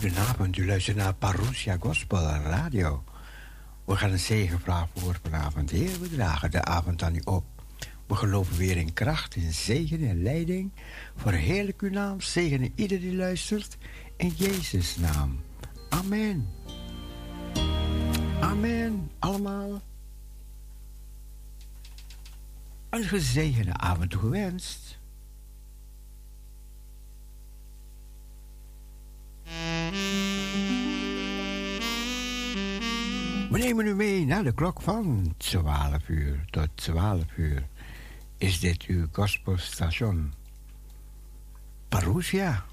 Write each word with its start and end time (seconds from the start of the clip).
Goedenavond, 0.00 0.56
u 0.56 0.66
luistert 0.66 0.96
naar 0.96 1.14
Parousia 1.14 1.76
Gospel 1.80 2.24
Radio. 2.24 3.04
We 3.84 3.96
gaan 3.96 4.10
een 4.10 4.18
zegenvraag 4.18 4.86
voor 4.96 5.18
vanavond. 5.22 5.70
Heer, 5.70 6.00
we 6.00 6.08
dragen 6.08 6.50
de 6.50 6.64
avond 6.64 7.02
aan 7.02 7.14
u 7.14 7.20
op. 7.24 7.44
We 8.06 8.14
geloven 8.14 8.56
weer 8.56 8.76
in 8.76 8.92
kracht, 8.92 9.36
in 9.36 9.52
zegen 9.52 10.08
en 10.08 10.22
leiding. 10.22 10.72
Verheerlijk 11.16 11.82
uw 11.82 11.90
naam, 11.90 12.20
zegenen 12.20 12.72
ieder 12.74 13.00
die 13.00 13.14
luistert. 13.14 13.76
In 14.16 14.32
Jezus' 14.36 14.96
naam. 14.96 15.40
Amen. 15.88 16.59
Amen. 18.40 19.10
Allemaal. 19.18 19.80
Een 22.90 23.04
gezegende 23.04 23.72
avond 23.72 24.14
gewenst. 24.14 24.98
We 33.50 33.58
nemen 33.58 33.86
u 33.86 33.94
mee 33.94 34.24
naar 34.24 34.44
de 34.44 34.52
klok 34.52 34.80
van 34.80 35.34
12 35.36 36.08
uur 36.08 36.44
tot 36.50 36.68
12 36.74 37.24
uur. 37.36 37.66
Is 38.38 38.60
dit 38.60 38.82
uw 38.82 39.06
gospelstation? 39.12 40.32
Parousia. 41.88 42.64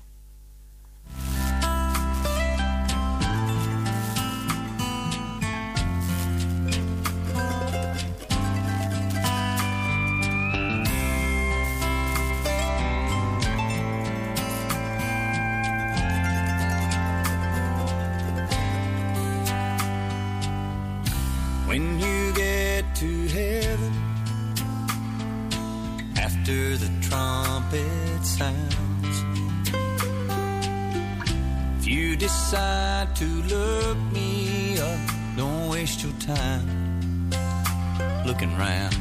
Looking 38.40 38.56
round. 38.56 38.96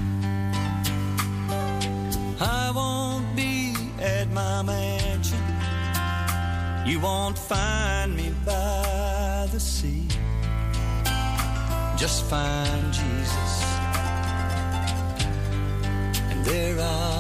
I 2.41 2.73
won't 2.75 3.37
be 3.37 3.75
at 4.01 4.31
my 4.31 4.63
mansion. 4.63 5.45
You 6.87 7.01
won't 7.01 7.39
find 7.39 8.17
me 8.17 8.33
by 8.47 9.47
the 9.53 9.61
sea 9.61 10.09
just 11.99 12.25
find 12.25 12.93
Jesus, 12.93 13.65
and 16.31 16.45
there 16.45 16.79
I'll 16.79 17.16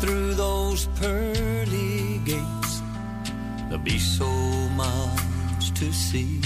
through 0.00 0.34
those 0.34 0.86
pearly 1.00 2.18
gates, 2.24 2.82
there'll 3.68 3.78
be 3.78 3.98
so 3.98 4.30
much 4.76 5.72
to 5.74 5.92
see. 5.92 6.40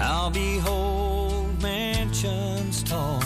I'll 0.00 0.30
behold 0.30 1.62
mansions 1.62 2.82
tall 2.82 3.22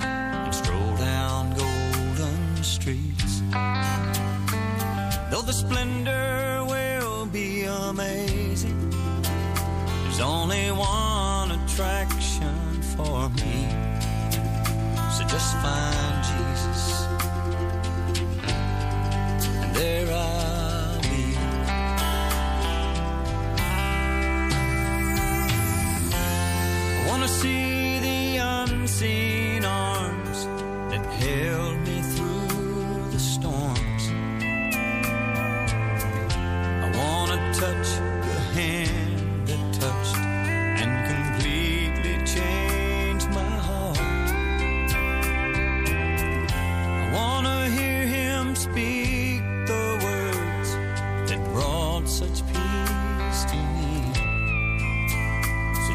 and 0.00 0.54
stroll 0.54 0.96
down 0.96 1.54
golden 1.56 2.62
streets. 2.62 3.42
Though 5.30 5.42
the 5.42 5.52
splendor 5.52 6.09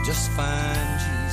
just 0.05 0.29
find 0.33 0.99
Jesus, 0.99 1.24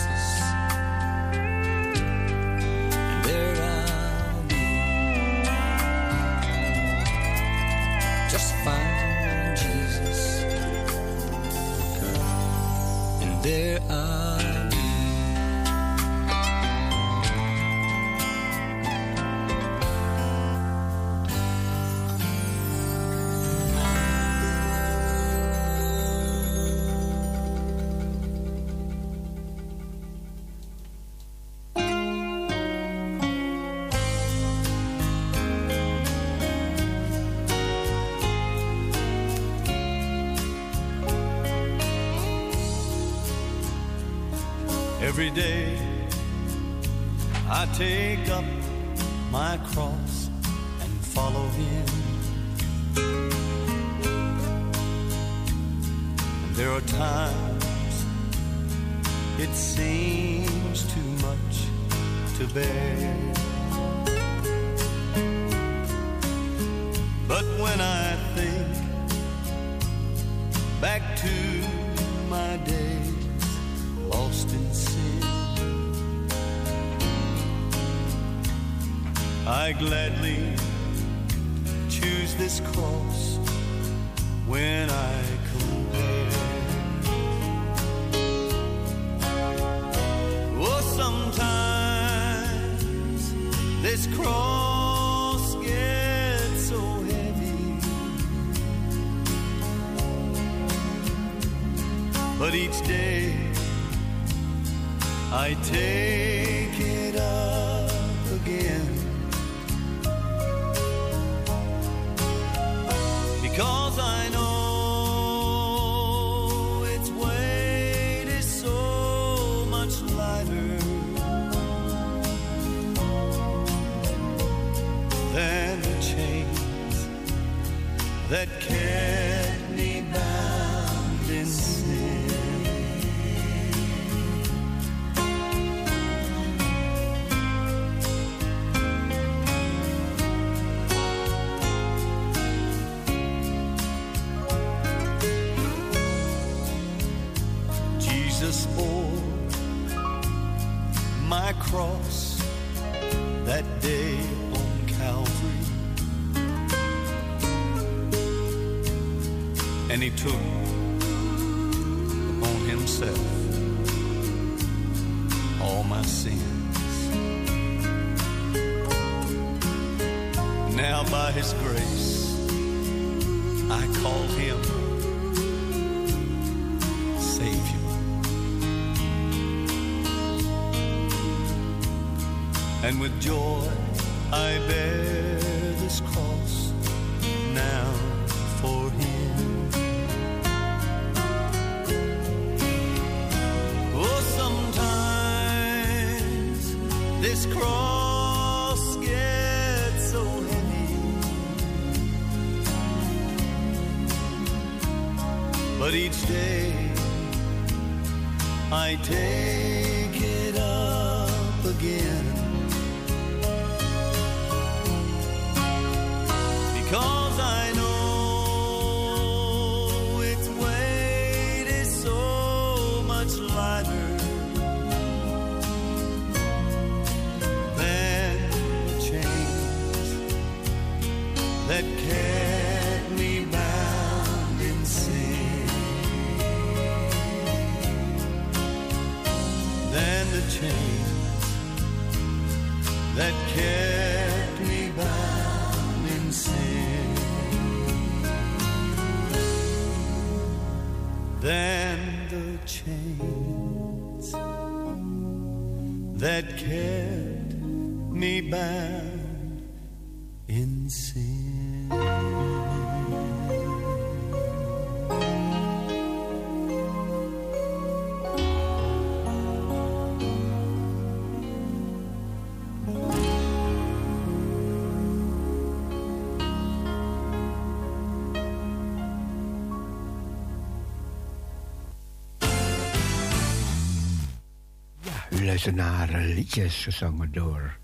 luisteren 285.53 285.79
naar 285.79 286.21
liedjes 286.21 286.85
gezongen 286.85 287.33
door 287.33 287.77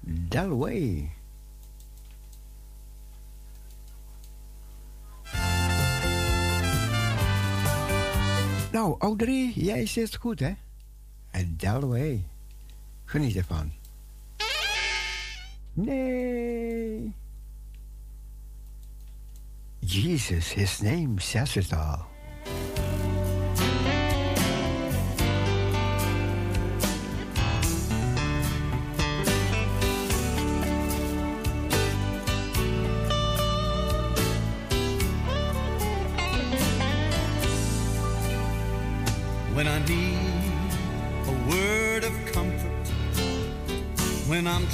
Delway. 0.00 1.10
Nou, 8.72 8.96
Audrey, 8.98 9.52
jij 9.54 9.86
zit 9.86 10.16
goed, 10.16 10.40
hè? 10.40 10.52
En 11.30 11.54
Dalway. 11.56 12.24
Geniet 13.04 13.36
ervan. 13.36 13.72
Nee. 15.72 17.14
Jesus, 19.78 20.52
his 20.52 20.80
name 20.80 21.20
says 21.20 21.56
it 21.56 21.72
all. 21.72 22.17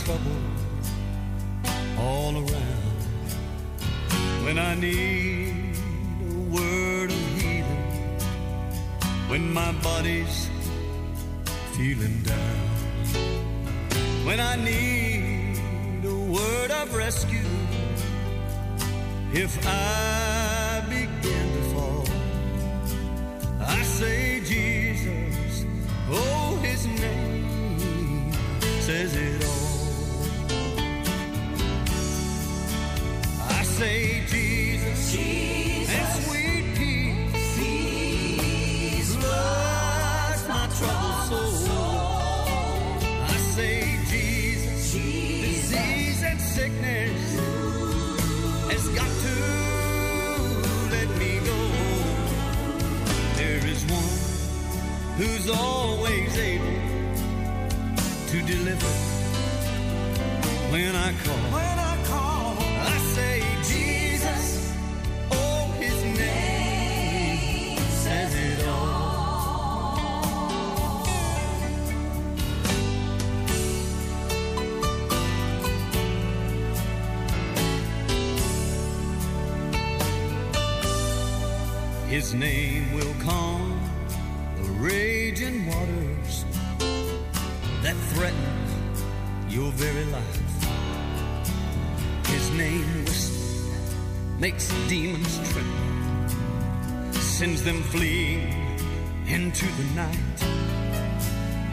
favor. 0.04 0.43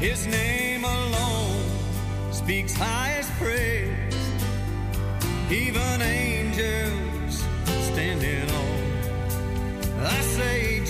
His 0.01 0.25
name 0.25 0.83
alone 0.83 1.63
speaks 2.31 2.73
highest 2.73 3.29
praise. 3.33 4.15
Even 5.51 6.01
angels 6.01 7.45
stand 7.91 8.23
in 8.23 8.49
awe. 8.49 10.07
I 10.07 10.21
say. 10.21 10.80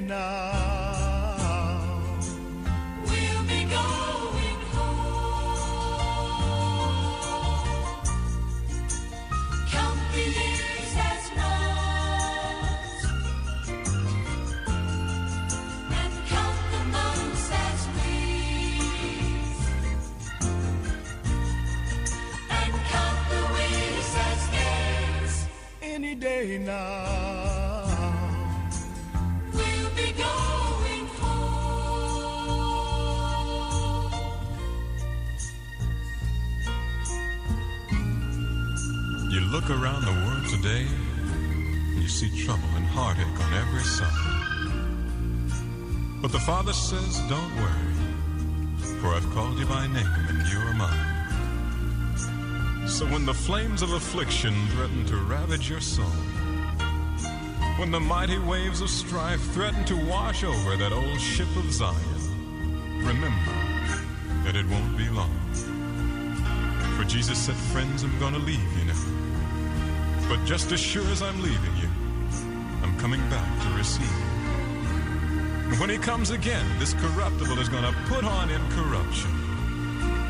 Now. 0.00 0.37
But 46.28 46.40
the 46.40 46.44
Father 46.44 46.74
says, 46.74 47.20
Don't 47.20 47.56
worry, 47.56 47.94
for 49.00 49.14
I've 49.14 49.24
called 49.30 49.58
you 49.58 49.64
by 49.64 49.86
name 49.86 50.04
and 50.28 50.46
you 50.46 50.58
are 50.58 50.74
mine. 50.74 51.26
So 52.86 53.06
when 53.06 53.24
the 53.24 53.32
flames 53.32 53.80
of 53.80 53.94
affliction 53.94 54.54
threaten 54.68 55.06
to 55.06 55.16
ravage 55.16 55.70
your 55.70 55.80
soul, 55.80 56.04
when 57.78 57.90
the 57.90 58.00
mighty 58.00 58.38
waves 58.38 58.82
of 58.82 58.90
strife 58.90 59.40
threaten 59.52 59.86
to 59.86 59.96
wash 60.04 60.44
over 60.44 60.76
that 60.76 60.92
old 60.92 61.18
ship 61.18 61.48
of 61.56 61.72
Zion, 61.72 61.96
remember 62.98 63.54
that 64.44 64.54
it 64.54 64.66
won't 64.66 64.98
be 64.98 65.08
long. 65.08 65.32
For 66.98 67.04
Jesus 67.04 67.38
said, 67.38 67.56
Friends, 67.72 68.02
I'm 68.02 68.18
going 68.18 68.34
to 68.34 68.40
leave 68.40 68.70
you 68.78 68.84
now. 68.84 70.28
But 70.28 70.44
just 70.44 70.72
as 70.72 70.80
sure 70.80 71.06
as 71.06 71.22
I'm 71.22 71.40
leaving 71.40 71.76
you, 71.78 71.88
I'm 72.82 72.94
coming 72.98 73.26
back 73.30 73.62
to 73.62 73.70
receive 73.78 74.04
you. 74.04 74.27
When 75.76 75.90
he 75.90 75.98
comes 75.98 76.30
again, 76.30 76.66
this 76.80 76.94
corruptible 76.94 77.58
is 77.60 77.68
going 77.68 77.84
to 77.84 77.92
put 78.06 78.24
on 78.24 78.50
incorruption. 78.50 79.30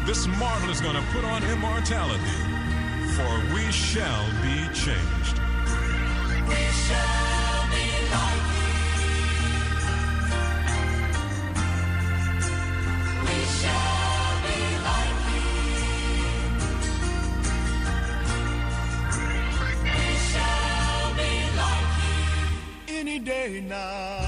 This 0.05 0.27
mortal 0.27 0.69
is 0.69 0.81
going 0.81 0.97
to 0.97 1.03
put 1.13 1.25
on 1.25 1.43
immortality. 1.45 2.39
For 3.17 3.55
we 3.55 3.71
shall 3.73 4.27
be 4.43 4.69
changed. 4.75 5.39
We 6.47 6.55
shall 6.85 7.69
be 7.71 7.87
like. 8.13 8.45
We 13.25 13.39
shall 13.59 14.43
be 14.45 14.59
like. 14.89 15.17
We 19.83 19.99
shall 20.31 21.15
be 21.15 21.33
like. 21.57 21.89
Any 22.89 23.19
day 23.19 23.65
now. 23.67 24.28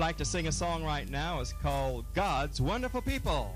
would 0.00 0.06
like 0.06 0.16
to 0.16 0.24
sing 0.24 0.46
a 0.46 0.52
song 0.52 0.82
right 0.82 1.10
now. 1.10 1.40
It's 1.40 1.52
called 1.52 2.06
God's 2.14 2.58
Wonderful 2.58 3.02
People. 3.02 3.54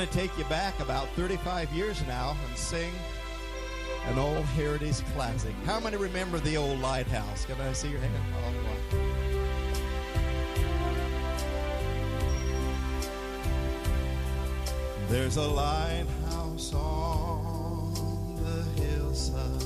going 0.00 0.12
to 0.12 0.18
take 0.18 0.38
you 0.38 0.44
back 0.44 0.80
about 0.80 1.06
35 1.08 1.70
years 1.74 2.02
now 2.06 2.34
and 2.48 2.56
sing 2.56 2.90
an 4.06 4.18
old 4.18 4.46
heritage 4.46 5.04
classic. 5.12 5.54
How 5.66 5.78
many 5.78 5.98
remember 5.98 6.38
the 6.38 6.56
old 6.56 6.80
lighthouse? 6.80 7.44
Can 7.44 7.60
I 7.60 7.74
see 7.74 7.90
your 7.90 8.00
hand? 8.00 8.14
Oh, 8.34 8.54
wow. 8.64 8.76
There's 15.08 15.36
a 15.36 15.46
lighthouse 15.46 16.72
on 16.72 18.36
the 18.42 18.62
hillside 18.80 19.60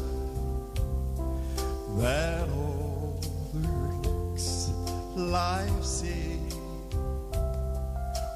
that 1.99 2.49
overlooks 3.55 4.71
life's 5.15 5.89
sea. 5.89 6.41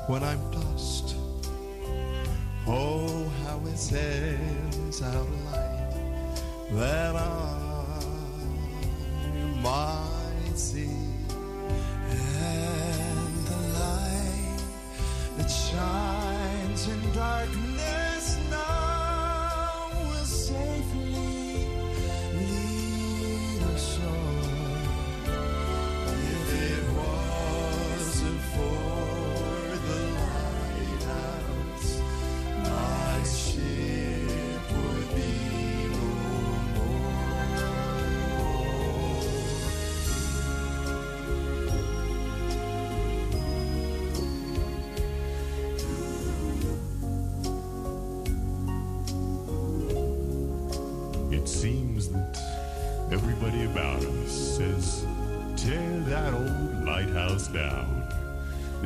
When 0.07 0.23
I'm 0.23 0.48
says 3.89 5.01
our 5.01 5.25
light 5.47 5.95
that 6.73 7.17
our 7.17 7.58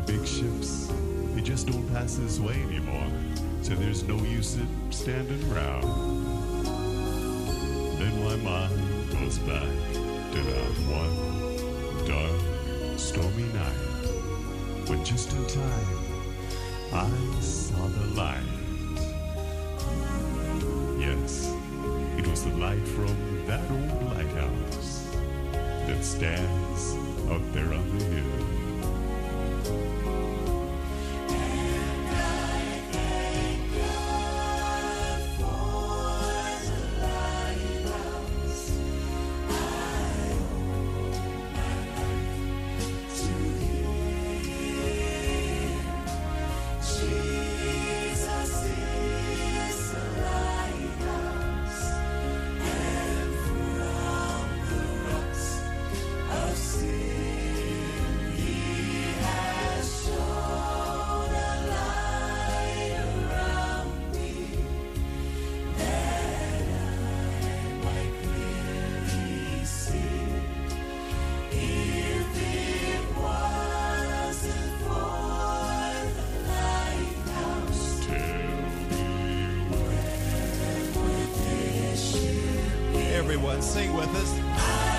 the 0.06 0.12
big 0.12 0.26
ships, 0.26 0.90
they 1.34 1.40
just 1.40 1.66
don't 1.66 1.86
pass 1.92 2.16
this 2.16 2.38
way 2.38 2.54
anymore. 2.54 3.06
So 3.62 3.74
there's 3.74 4.02
no 4.04 4.16
use 4.16 4.56
in 4.56 4.68
standing 4.90 5.48
round. 5.50 5.84
Then 7.98 8.24
my 8.24 8.36
mind 8.36 9.10
goes 9.10 9.38
back 9.38 9.68
to 10.32 10.40
that 10.42 10.72
one 10.90 12.06
dark, 12.06 12.98
stormy 12.98 13.44
night 13.52 14.88
when 14.88 15.04
just 15.04 15.32
in 15.32 15.46
time 15.46 15.98
I 16.92 17.40
saw 17.40 17.86
the 17.86 18.06
light. 18.14 18.42
Yes, 20.98 21.52
it 22.18 22.26
was 22.26 22.44
the 22.44 22.54
light 22.56 22.86
from 22.88 23.46
that 23.46 23.70
old 23.70 24.04
lighthouse 24.14 25.06
that 25.86 26.04
stands 26.04 26.94
out 27.30 27.52
there 27.52 27.72
on 27.72 27.98
the 27.98 28.04
hill. 28.04 28.41
Elvis. 84.14 84.91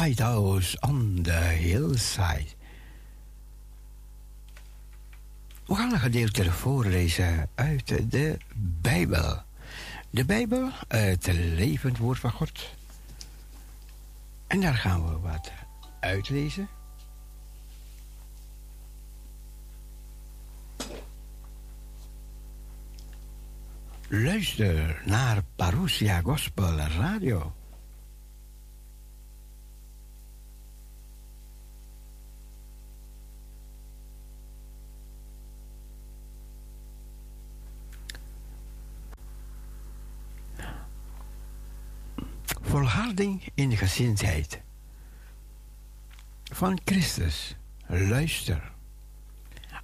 Lighthouse 0.00 0.76
on 0.80 1.20
the 1.22 1.30
Hillside. 1.32 2.46
We 5.66 5.74
gaan 5.74 5.92
een 5.92 6.00
gedeelte 6.00 6.52
voorlezen 6.52 7.48
uit 7.54 8.10
de 8.10 8.38
Bijbel. 8.80 9.42
De 10.10 10.24
Bijbel, 10.24 10.70
het 10.88 11.26
levend 11.32 11.98
woord 11.98 12.18
van 12.18 12.30
God. 12.30 12.70
En 14.46 14.60
daar 14.60 14.74
gaan 14.74 15.04
we 15.04 15.18
wat 15.18 15.52
uitlezen. 16.00 16.68
Luister 24.08 25.02
naar 25.04 25.42
Parousia 25.56 26.20
Gospel 26.20 26.76
Radio. 26.76 27.55
Volharding 42.66 43.42
in 43.54 43.76
gezindheid. 43.76 44.60
Van 46.44 46.80
Christus, 46.84 47.56
luister. 47.86 48.72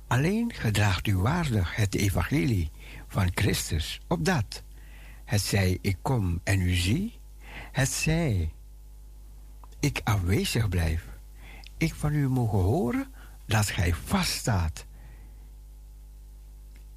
Alleen 0.06 0.52
gedraagt 0.54 1.06
u 1.06 1.16
waardig 1.16 1.76
het 1.76 1.94
evangelie 1.94 2.70
van 3.08 3.30
Christus, 3.34 4.00
opdat, 4.08 4.62
het 5.24 5.40
zij 5.40 5.78
ik 5.80 5.96
kom 6.02 6.40
en 6.44 6.60
u 6.60 6.74
zie, 6.74 7.18
het 7.72 7.88
zij 7.88 8.52
ik 9.80 10.00
afwezig 10.04 10.68
blijf, 10.68 11.04
ik 11.76 11.94
van 11.94 12.14
u 12.14 12.28
mogen 12.28 12.58
horen 12.58 13.06
dat 13.46 13.66
gij 13.66 13.94
vaststaat 13.94 14.86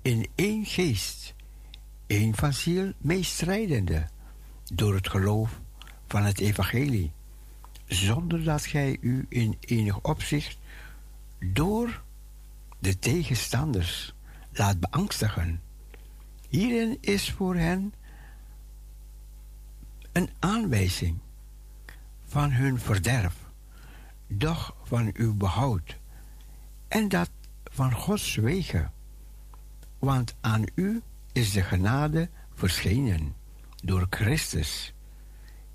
in 0.01 0.27
één 0.35 0.65
geest, 0.65 1.35
één 2.07 2.35
van 2.35 2.53
ziel 2.53 2.93
meestrijdende, 2.97 4.07
door 4.73 4.93
het 4.93 5.09
geloof 5.09 5.63
van 6.15 6.23
het 6.23 6.39
evangelie, 6.39 7.11
zonder 7.85 8.43
dat 8.43 8.65
gij 8.65 8.97
u 9.01 9.25
in 9.29 9.57
enig 9.59 9.99
opzicht 10.01 10.57
door 11.39 12.03
de 12.79 12.99
tegenstanders 12.99 14.13
laat 14.51 14.79
beangstigen. 14.79 15.61
Hierin 16.49 16.97
is 17.01 17.31
voor 17.31 17.55
hen 17.55 17.93
een 20.11 20.29
aanwijzing 20.39 21.17
van 22.25 22.51
hun 22.51 22.79
verderf, 22.79 23.35
doch 24.27 24.75
van 24.83 25.09
uw 25.13 25.33
behoud, 25.33 25.97
en 26.87 27.09
dat 27.09 27.29
van 27.63 27.91
Gods 27.91 28.35
wegen. 28.35 28.91
Want 29.99 30.35
aan 30.41 30.63
u 30.75 31.01
is 31.31 31.51
de 31.51 31.63
genade 31.63 32.29
verschenen 32.53 33.35
door 33.83 34.07
Christus, 34.09 34.94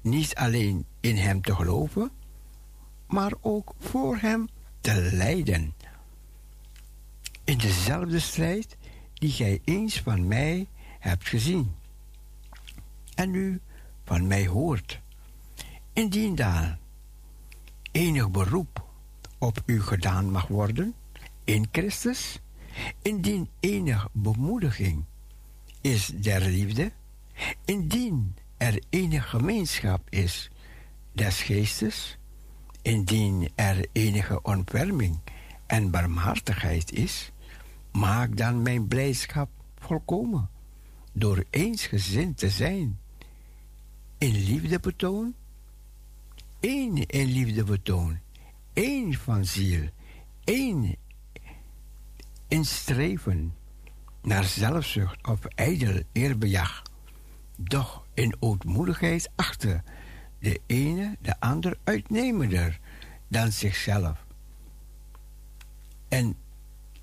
niet 0.00 0.34
alleen 0.34 0.86
in 1.00 1.16
Hem 1.16 1.42
te 1.42 1.54
geloven, 1.54 2.10
maar 3.06 3.32
ook 3.40 3.74
voor 3.78 4.16
Hem 4.16 4.48
te 4.80 5.10
lijden. 5.12 5.74
In 7.44 7.58
dezelfde 7.58 8.18
strijd 8.18 8.76
die 9.14 9.30
gij 9.30 9.60
eens 9.64 10.00
van 10.00 10.26
mij 10.28 10.68
hebt 10.98 11.28
gezien 11.28 11.74
en 13.14 13.30
nu 13.30 13.60
van 14.04 14.26
mij 14.26 14.46
hoort. 14.46 15.00
Indien 15.92 16.34
daar 16.34 16.78
enig 17.92 18.30
beroep 18.30 18.84
op 19.38 19.62
u 19.66 19.82
gedaan 19.82 20.30
mag 20.30 20.46
worden 20.46 20.94
in 21.44 21.68
Christus, 21.72 22.40
indien 23.02 23.48
enig 23.60 24.08
bemoediging 24.12 25.04
is 25.80 26.06
der 26.06 26.40
liefde, 26.40 26.92
indien 27.64 28.36
er 28.60 28.82
enige 28.88 29.28
gemeenschap 29.28 30.10
is 30.10 30.50
des 31.12 31.42
geestes, 31.42 32.18
indien 32.82 33.48
er 33.54 33.86
enige 33.92 34.42
ontferming 34.42 35.18
en 35.66 35.90
barmhartigheid 35.90 36.92
is, 36.92 37.32
maak 37.92 38.36
dan 38.36 38.62
mijn 38.62 38.88
blijdschap 38.88 39.50
volkomen 39.78 40.48
door 41.12 41.44
eensgezind 41.50 42.38
te 42.38 42.50
zijn. 42.50 42.98
In 44.18 44.32
liefde 44.32 44.80
betoon, 44.80 45.34
één 46.60 47.06
in 47.06 47.26
liefde 47.26 47.64
betoon, 47.64 48.18
één 48.72 49.14
van 49.14 49.44
ziel, 49.44 49.88
één 50.44 50.96
in 52.48 52.64
streven 52.64 53.54
naar 54.22 54.44
zelfzucht 54.44 55.26
of 55.26 55.44
ijdel 55.44 56.02
eerbejag, 56.12 56.82
doch 57.68 58.04
in 58.14 58.34
ootmoedigheid 58.38 59.30
achter 59.36 59.82
de 60.38 60.60
ene 60.66 61.16
de 61.20 61.40
ander 61.40 61.78
uitnemender 61.84 62.80
dan 63.28 63.52
zichzelf. 63.52 64.24
En 66.08 66.36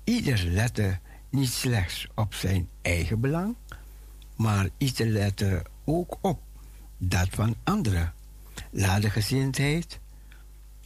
ieder 0.04 0.44
lette 0.44 0.98
niet 1.30 1.48
slechts 1.48 2.06
op 2.14 2.34
zijn 2.34 2.68
eigen 2.82 3.20
belang, 3.20 3.56
maar 4.36 4.68
ieder 4.78 5.06
lette 5.06 5.64
ook 5.84 6.18
op 6.20 6.40
dat 6.98 7.28
van 7.30 7.56
anderen. 7.64 8.14
Laat 8.70 9.02
de 9.02 9.10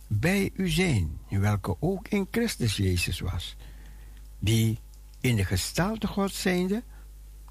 bij 0.06 0.50
u 0.54 0.68
zijn, 0.68 1.18
welke 1.28 1.76
ook 1.80 2.08
in 2.08 2.28
Christus 2.30 2.76
Jezus 2.76 3.20
was, 3.20 3.56
die 4.38 4.78
in 5.20 5.36
de 5.36 5.44
gestalte 5.44 6.06
God 6.06 6.32
zijnde 6.34 6.82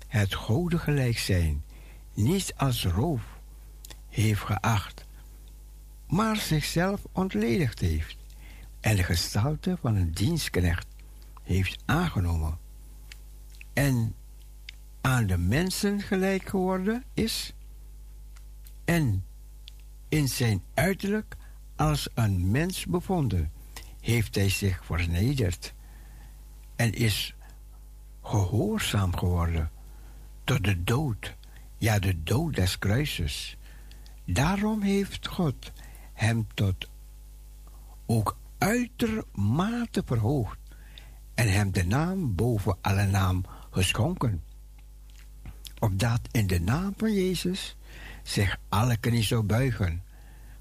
het 0.07 0.33
goede 0.33 0.77
gelijk 0.77 1.17
zijn 1.17 1.63
niet 2.13 2.53
als 2.57 2.85
roof 2.85 3.21
heeft 4.09 4.41
geacht, 4.41 5.05
maar 6.07 6.35
zichzelf 6.35 7.01
ontledigd 7.11 7.79
heeft. 7.79 8.17
En 8.79 8.95
de 8.95 9.03
gestalte 9.03 9.77
van 9.81 9.95
een 9.95 10.11
dienstknecht 10.11 10.87
heeft 11.43 11.83
aangenomen. 11.85 12.57
En 13.73 14.15
aan 15.01 15.25
de 15.25 15.37
mensen 15.37 16.01
gelijk 16.01 16.49
geworden 16.49 17.03
is. 17.13 17.53
En 18.85 19.25
in 20.09 20.27
zijn 20.29 20.63
uiterlijk 20.73 21.35
als 21.75 22.09
een 22.13 22.51
mens 22.51 22.85
bevonden, 22.85 23.51
heeft 23.99 24.35
hij 24.35 24.49
zich 24.49 24.85
vernederd. 24.85 25.73
En 26.75 26.93
is 26.93 27.35
gehoorzaam 28.21 29.17
geworden 29.17 29.71
tot 30.43 30.63
de 30.63 30.83
dood, 30.83 31.35
ja, 31.81 31.99
de 31.99 32.23
dood 32.23 32.55
des 32.55 32.79
kruises. 32.79 33.57
Daarom 34.25 34.81
heeft 34.81 35.27
God 35.27 35.71
hem 36.13 36.47
tot 36.53 36.89
ook 38.05 38.37
uitermate 38.57 40.01
verhoogd 40.05 40.57
en 41.33 41.51
hem 41.51 41.71
de 41.71 41.85
naam 41.85 42.35
boven 42.35 42.77
alle 42.81 43.05
naam 43.05 43.45
geschonken. 43.71 44.43
Opdat 45.79 46.19
in 46.31 46.47
de 46.47 46.59
naam 46.59 46.93
van 46.97 47.13
Jezus 47.13 47.75
zich 48.23 48.57
alle 48.69 48.97
knie 48.97 49.23
zou 49.23 49.43
buigen, 49.43 50.03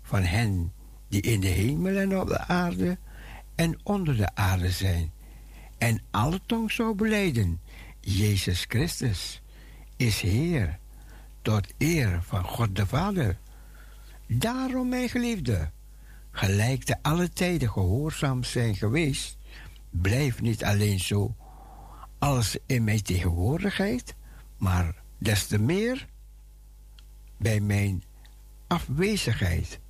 van 0.03 0.23
hen 0.23 0.73
die 1.09 1.21
in 1.21 1.41
de 1.41 1.49
hemel 1.49 1.97
en 1.97 2.21
op 2.21 2.29
de 2.29 2.39
aarde 2.39 2.99
en 3.55 3.79
onder 3.83 4.17
de 4.17 4.35
aarde 4.35 4.71
zijn, 4.71 5.13
en 5.79 6.03
alle 6.11 6.41
tong 6.47 6.73
zou 6.73 6.95
beleiden, 6.95 7.61
Jezus 8.01 8.65
Christus 8.69 9.43
is 9.97 10.21
Heer, 10.21 10.79
tot 11.43 11.67
eer 11.79 12.23
van 12.23 12.45
God 12.45 12.77
de 12.77 12.87
Vader. 12.87 13.39
Daarom, 14.27 14.89
mijn 14.89 15.09
geliefde, 15.09 15.71
gelijk 16.31 16.85
te 16.85 16.97
alle 17.03 17.29
tijden 17.29 17.71
gehoorzaam 17.71 18.45
zijn 18.45 18.75
geweest, 18.77 19.39
blijf 19.91 20.41
niet 20.41 20.65
alleen 20.65 21.01
zo 21.01 21.35
als 22.19 22.59
in 22.67 22.85
mijn 22.85 23.03
tegenwoordigheid, 23.03 24.15
maar 24.57 24.95
des 25.19 25.47
te 25.47 25.59
meer 25.59 26.07
bij 27.37 27.61
mijn 27.61 28.03
afwezigheid 28.67 29.81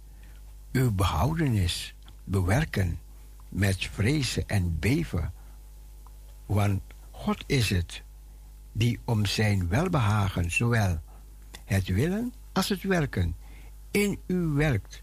uw 0.72 0.92
behoudenis 0.92 1.94
bewerken 2.24 2.98
met 3.48 3.88
vrezen 3.92 4.48
en 4.48 4.78
beven. 4.78 5.32
Want 6.46 6.82
God 7.10 7.44
is 7.46 7.70
het 7.70 8.02
die 8.72 8.98
om 9.04 9.26
zijn 9.26 9.68
welbehagen 9.68 10.50
zowel 10.50 11.00
het 11.70 11.88
willen 11.88 12.32
als 12.52 12.68
het 12.68 12.82
werken 12.82 13.36
in 13.90 14.18
u 14.26 14.36
werkt. 14.36 15.02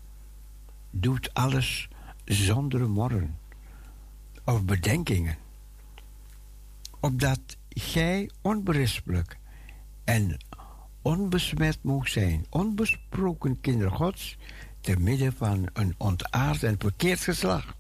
Doet 0.90 1.34
alles 1.34 1.90
zonder 2.26 2.90
morren 2.90 3.38
of 4.44 4.64
bedenkingen, 4.64 5.38
opdat 7.00 7.58
gij 7.70 8.30
onberispelijk 8.42 9.38
en 10.04 10.38
onbesmet 11.02 11.78
mocht 11.82 12.12
zijn, 12.12 12.46
onbesproken 12.50 13.62
kinder 13.62 13.92
Gods, 13.92 14.38
te 14.82 15.00
midden 15.00 15.34
van 15.34 15.70
een 15.74 15.96
ontaard 15.98 16.64
en 16.64 16.76
verkeerd 16.80 17.20
geslacht, 17.20 17.76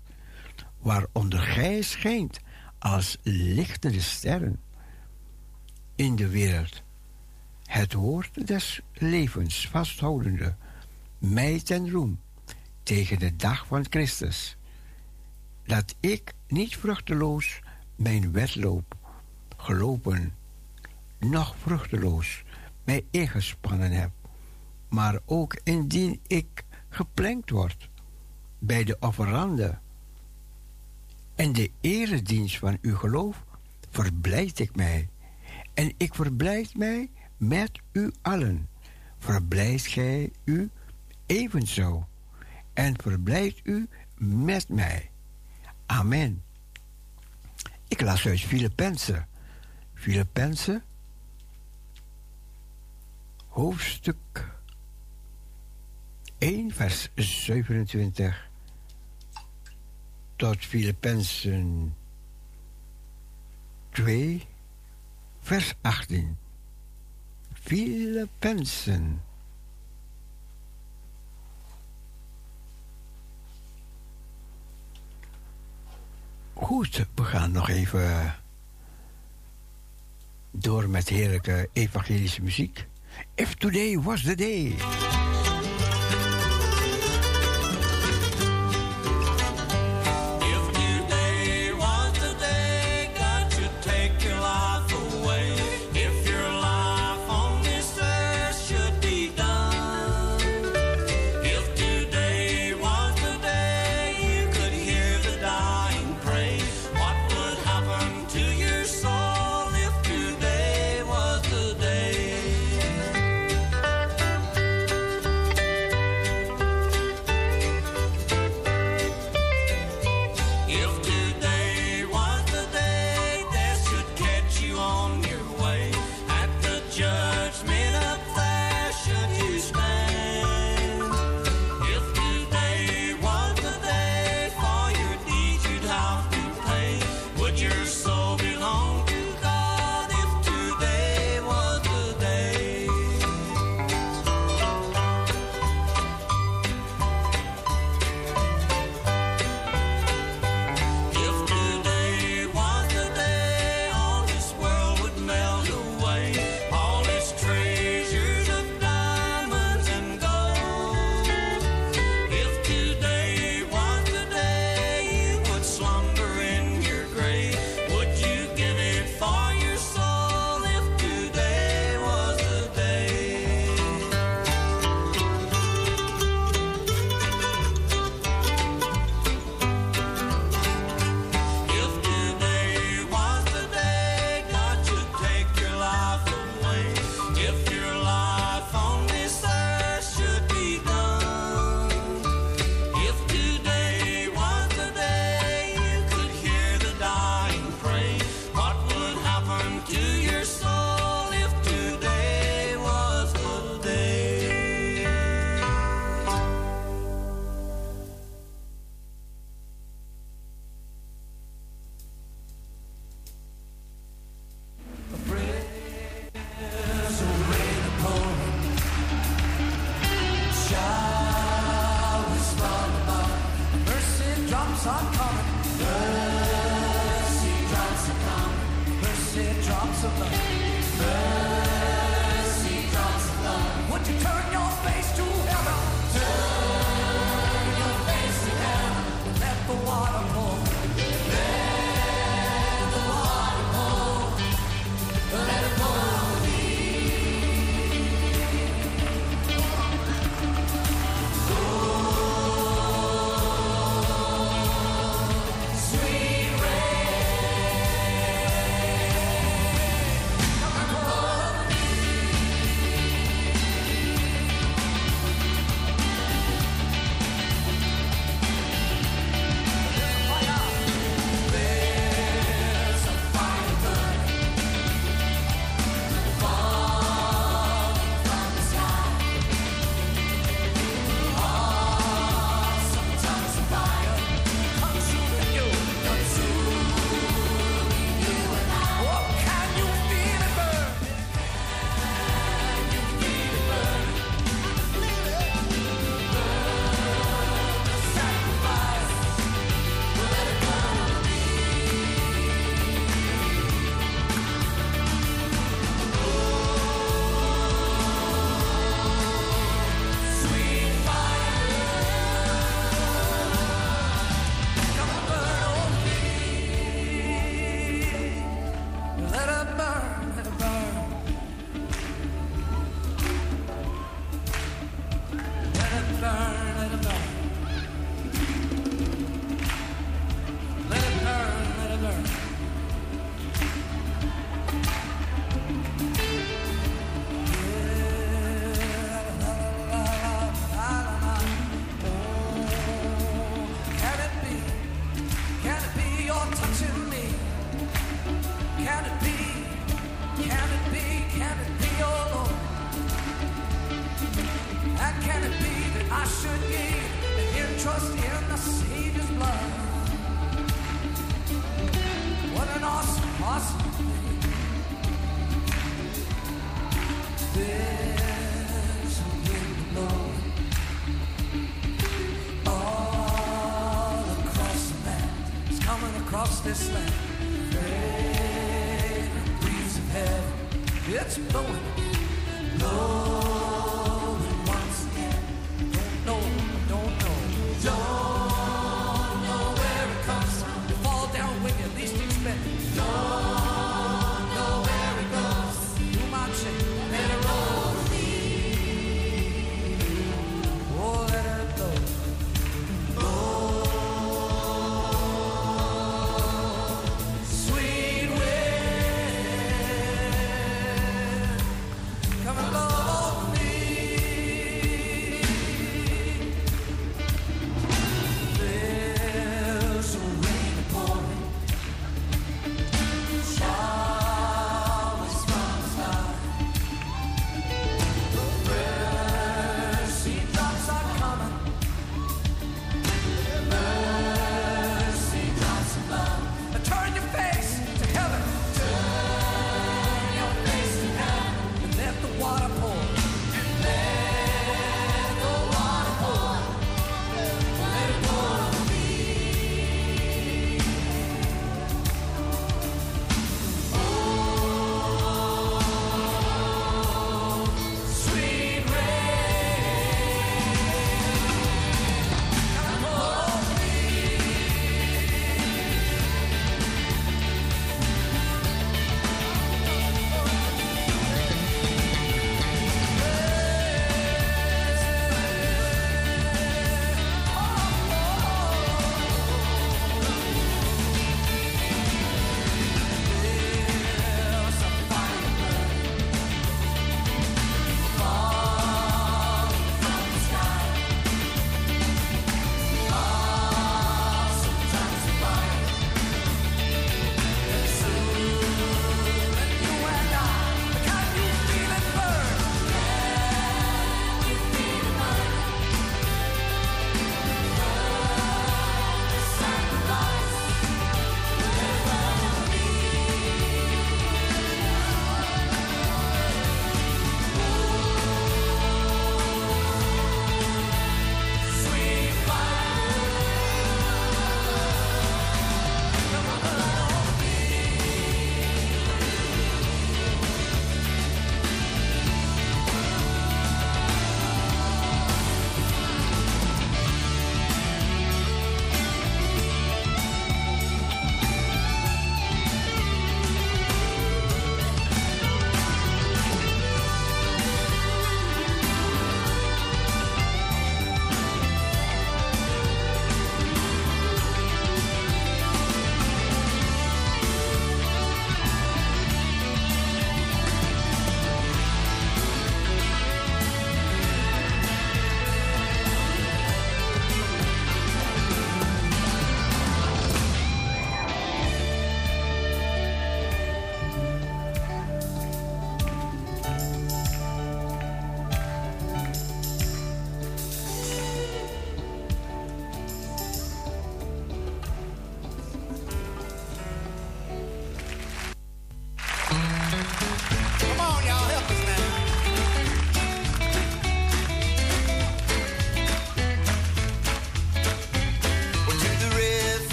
waaronder 0.79 1.39
gij 1.39 1.81
schijnt 1.81 2.39
als 2.79 3.17
lichtende 3.23 4.01
sterren 4.01 4.59
in 5.95 6.15
de 6.15 6.27
wereld. 6.27 6.85
Het 7.68 7.93
woord 7.93 8.47
des 8.47 8.82
levens 8.93 9.68
vasthoudende, 9.68 10.55
mij 11.18 11.61
ten 11.61 11.91
roem 11.91 12.20
tegen 12.84 13.20
de 13.20 13.36
dag 13.36 13.68
van 13.68 13.86
Christus, 13.89 14.57
dat 15.65 15.95
ik 15.99 16.34
niet 16.47 16.78
vruchteloos 16.78 17.59
mijn 17.95 18.32
wedloop 18.32 18.95
gelopen, 19.57 20.34
nog 21.20 21.55
vruchteloos 21.57 22.43
mij 22.84 23.05
ingespannen 23.11 23.91
heb, 23.91 24.11
maar 24.89 25.20
ook 25.26 25.59
indien 25.63 26.20
ik 26.28 26.63
geplenkt 26.89 27.49
word 27.49 27.89
bij 28.59 28.84
de 28.84 28.97
offerande 28.99 29.78
en 31.36 31.53
de 31.53 31.72
eredienst 31.82 32.57
van 32.57 32.78
uw 32.82 32.95
geloof, 32.95 33.43
verblijd 33.89 34.59
ik 34.59 34.76
mij. 34.76 35.09
En 35.74 35.93
ik 35.97 36.15
verblijd 36.15 36.76
mij 36.76 37.09
met 37.38 37.71
u 37.91 38.11
allen. 38.21 38.69
Verblijd 39.17 39.81
gij 39.81 40.31
u 40.43 40.69
evenzo. 41.25 42.07
En 42.73 43.01
verblijd 43.01 43.59
u 43.63 43.88
met 44.17 44.69
mij. 44.69 45.09
Amen. 45.85 46.43
Ik 47.88 48.01
las 48.01 48.25
uit 48.27 48.39
Filippenzen. 48.39 49.27
Filippenzen, 49.93 50.83
hoofdstuk 53.47 54.51
1, 56.38 56.71
vers 56.71 57.09
27 57.15 58.49
tot 60.35 60.65
Filippenzen 60.65 61.95
2, 63.89 64.47
vers 65.39 65.73
18. 65.81 66.38
Filippenzen. 67.68 69.22
Goed, 76.53 77.05
we 77.15 77.24
gaan 77.24 77.51
nog 77.51 77.70
even 77.70 78.36
door 80.51 80.89
met 80.89 81.09
heerlijke 81.09 81.70
evangelische 81.74 82.41
muziek. 82.41 82.88
If 83.36 83.53
today 83.53 83.99
was 83.99 84.22
the 84.22 84.36
day. 84.36 84.76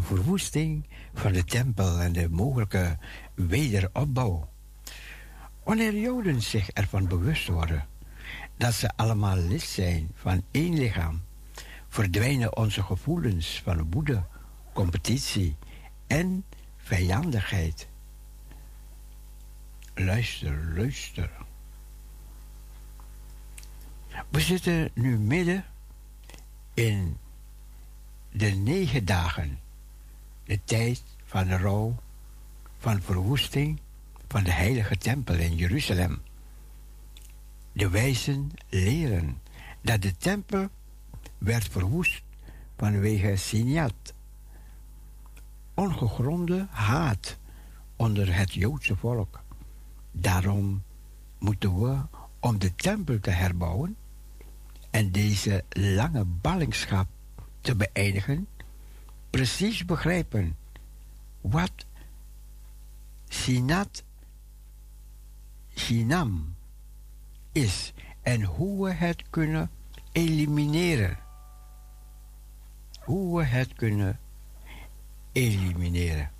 De 0.00 0.06
verwoesting 0.06 0.86
van 1.14 1.32
de 1.32 1.44
tempel 1.44 2.00
en 2.00 2.12
de 2.12 2.28
mogelijke 2.28 2.98
wederopbouw. 3.34 4.48
Wanneer 5.64 5.96
Joden 5.96 6.42
zich 6.42 6.70
ervan 6.70 7.08
bewust 7.08 7.48
worden 7.48 7.86
dat 8.56 8.74
ze 8.74 8.90
allemaal 8.96 9.36
lid 9.36 9.62
zijn 9.62 10.10
van 10.14 10.42
één 10.50 10.74
lichaam, 10.74 11.22
verdwijnen 11.88 12.56
onze 12.56 12.82
gevoelens 12.82 13.60
van 13.64 13.90
woede, 13.90 14.24
competitie 14.72 15.56
en 16.06 16.44
vijandigheid. 16.76 17.88
Luister, 19.94 20.72
luister. 20.76 21.30
We 24.28 24.40
zitten 24.40 24.90
nu 24.94 25.18
midden 25.18 25.64
in 26.74 27.18
de 28.32 28.50
negen 28.50 29.04
dagen, 29.04 29.58
de 30.50 30.60
tijd 30.64 31.02
van 31.24 31.46
de 31.46 31.56
rouw, 31.56 31.94
van 32.78 33.02
verwoesting 33.02 33.80
van 34.28 34.44
de 34.44 34.52
heilige 34.52 34.96
tempel 34.96 35.34
in 35.34 35.56
Jeruzalem. 35.56 36.22
De 37.72 37.88
wijzen 37.88 38.50
leren 38.68 39.40
dat 39.80 40.02
de 40.02 40.16
tempel 40.16 40.68
werd 41.38 41.68
verwoest 41.68 42.22
vanwege 42.76 43.36
Siniat. 43.36 44.14
Ongegronde 45.74 46.66
haat 46.70 47.38
onder 47.96 48.36
het 48.36 48.52
Joodse 48.52 48.96
volk. 48.96 49.42
Daarom 50.12 50.82
moeten 51.38 51.80
we, 51.80 52.00
om 52.40 52.58
de 52.58 52.74
tempel 52.74 53.20
te 53.20 53.30
herbouwen 53.30 53.96
en 54.90 55.10
deze 55.10 55.64
lange 55.68 56.24
ballingschap 56.24 57.08
te 57.60 57.76
beëindigen, 57.76 58.46
precies 59.30 59.84
begrijpen 59.84 60.56
wat 61.40 61.72
Sinat 63.28 64.02
Sinam 65.74 66.54
is 67.52 67.92
en 68.22 68.42
hoe 68.42 68.84
we 68.84 68.92
het 68.92 69.24
kunnen 69.30 69.70
elimineren. 70.12 71.18
Hoe 73.00 73.38
we 73.38 73.44
het 73.44 73.72
kunnen 73.72 74.20
elimineren. 75.32 76.30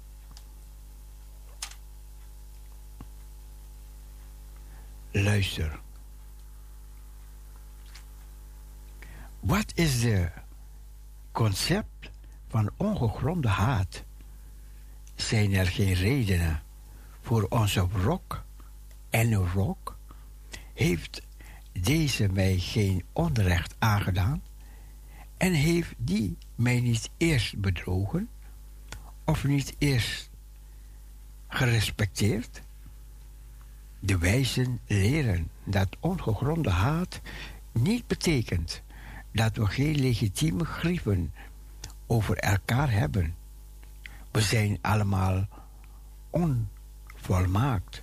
Luister. 5.10 5.80
Wat 9.40 9.72
is 9.74 10.00
de 10.00 10.30
concept 11.32 12.10
van 12.50 12.70
ongegronde 12.76 13.48
haat? 13.48 14.04
Zijn 15.14 15.52
er 15.52 15.66
geen 15.66 15.94
redenen 15.94 16.62
voor 17.20 17.46
onze 17.48 17.88
wrok 17.88 18.44
en 19.10 19.44
wrok? 19.44 19.96
Heeft 20.74 21.22
deze 21.72 22.28
mij 22.28 22.58
geen 22.58 23.04
onrecht 23.12 23.74
aangedaan? 23.78 24.42
En 25.36 25.52
heeft 25.52 25.94
die 25.96 26.36
mij 26.54 26.80
niet 26.80 27.10
eerst 27.16 27.58
bedrogen? 27.58 28.28
Of 29.24 29.44
niet 29.44 29.74
eerst 29.78 30.30
gerespecteerd? 31.48 32.62
De 33.98 34.18
wijzen 34.18 34.80
leren 34.86 35.50
dat 35.64 35.96
ongegronde 36.00 36.70
haat 36.70 37.20
niet 37.72 38.06
betekent 38.06 38.82
dat 39.32 39.56
we 39.56 39.66
geen 39.66 40.00
legitieme 40.00 40.64
grieven 40.64 41.32
over 42.10 42.36
elkaar 42.36 42.90
hebben. 42.90 43.34
We 44.30 44.40
zijn 44.40 44.78
allemaal 44.80 45.48
onvolmaakt. 46.30 48.02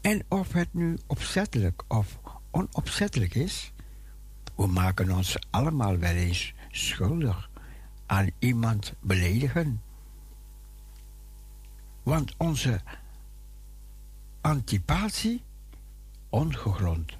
En 0.00 0.24
of 0.28 0.52
het 0.52 0.74
nu 0.74 0.98
opzettelijk 1.06 1.82
of 1.88 2.18
onopzettelijk 2.50 3.34
is, 3.34 3.72
we 4.54 4.66
maken 4.66 5.10
ons 5.10 5.36
allemaal 5.50 5.98
wel 5.98 6.14
eens 6.14 6.54
schuldig 6.70 7.50
aan 8.06 8.30
iemand 8.38 8.92
beledigen. 9.00 9.82
Want 12.02 12.34
onze 12.36 12.80
antipatie 14.40 15.42
ongegrond. 16.28 17.18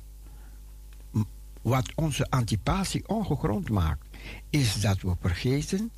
Wat 1.62 1.94
onze 1.94 2.30
antipatie 2.30 3.08
ongegrond 3.08 3.70
maakt, 3.70 4.09
is 4.50 4.80
dat 4.80 5.00
we 5.00 5.16
vergeten 5.20 5.92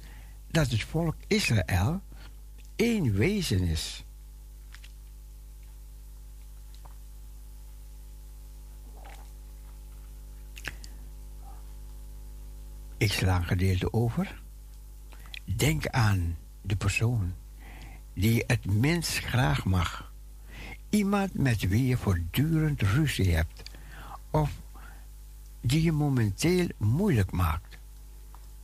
dat 0.51 0.71
het 0.71 0.83
volk 0.83 1.17
Israël 1.27 2.01
één 2.77 3.13
wezen 3.15 3.61
is. 3.61 4.05
Ik 12.97 13.13
sla 13.13 13.37
een 13.37 13.45
gedeelte 13.45 13.93
over. 13.93 14.41
Denk 15.45 15.87
aan 15.87 16.37
de 16.61 16.77
persoon 16.77 17.35
die 18.15 18.45
het 18.47 18.65
minst 18.65 19.19
graag 19.19 19.65
mag. 19.65 20.13
Iemand 20.91 21.35
met 21.35 21.69
wie 21.69 21.87
je 21.87 21.97
voortdurend 21.97 22.83
ruzie 22.83 23.35
hebt. 23.35 23.63
Of 24.31 24.51
die 25.61 25.83
je 25.83 25.93
momenteel 25.93 26.69
moeilijk 26.77 27.31
maakt. 27.31 27.72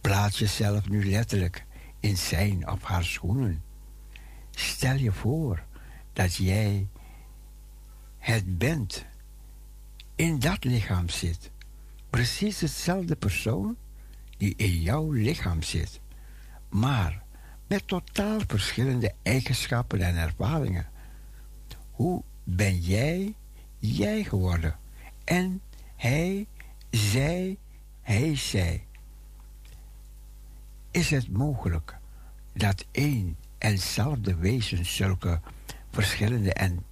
Plaats 0.00 0.38
jezelf 0.38 0.88
nu 0.88 1.10
letterlijk 1.10 1.64
in 2.00 2.16
zijn 2.16 2.68
of 2.68 2.82
haar 2.82 3.04
schoenen. 3.04 3.62
Stel 4.50 4.94
je 4.94 5.12
voor 5.12 5.62
dat 6.12 6.34
jij 6.34 6.88
het 8.18 8.58
bent. 8.58 9.04
In 10.14 10.38
dat 10.38 10.64
lichaam 10.64 11.08
zit. 11.08 11.50
Precies 12.10 12.60
hetzelfde 12.60 13.16
persoon 13.16 13.76
die 14.36 14.54
in 14.56 14.80
jouw 14.80 15.10
lichaam 15.10 15.62
zit. 15.62 16.00
Maar 16.68 17.22
met 17.66 17.86
totaal 17.86 18.40
verschillende 18.46 19.14
eigenschappen 19.22 20.00
en 20.00 20.16
ervaringen. 20.16 20.86
Hoe 21.90 22.22
ben 22.44 22.78
jij 22.78 23.34
jij 23.78 24.24
geworden? 24.24 24.78
En 25.24 25.60
hij, 25.96 26.46
zij, 26.90 27.58
hij, 28.00 28.36
zij. 28.36 28.86
Is 30.90 31.10
het 31.10 31.30
mogelijk 31.32 31.98
dat 32.52 32.86
één 32.90 33.36
en 33.58 33.72
hetzelfde 33.72 34.36
wezen 34.36 34.86
zulke 34.86 35.40
verschillende 35.90 36.52
en 36.52 36.84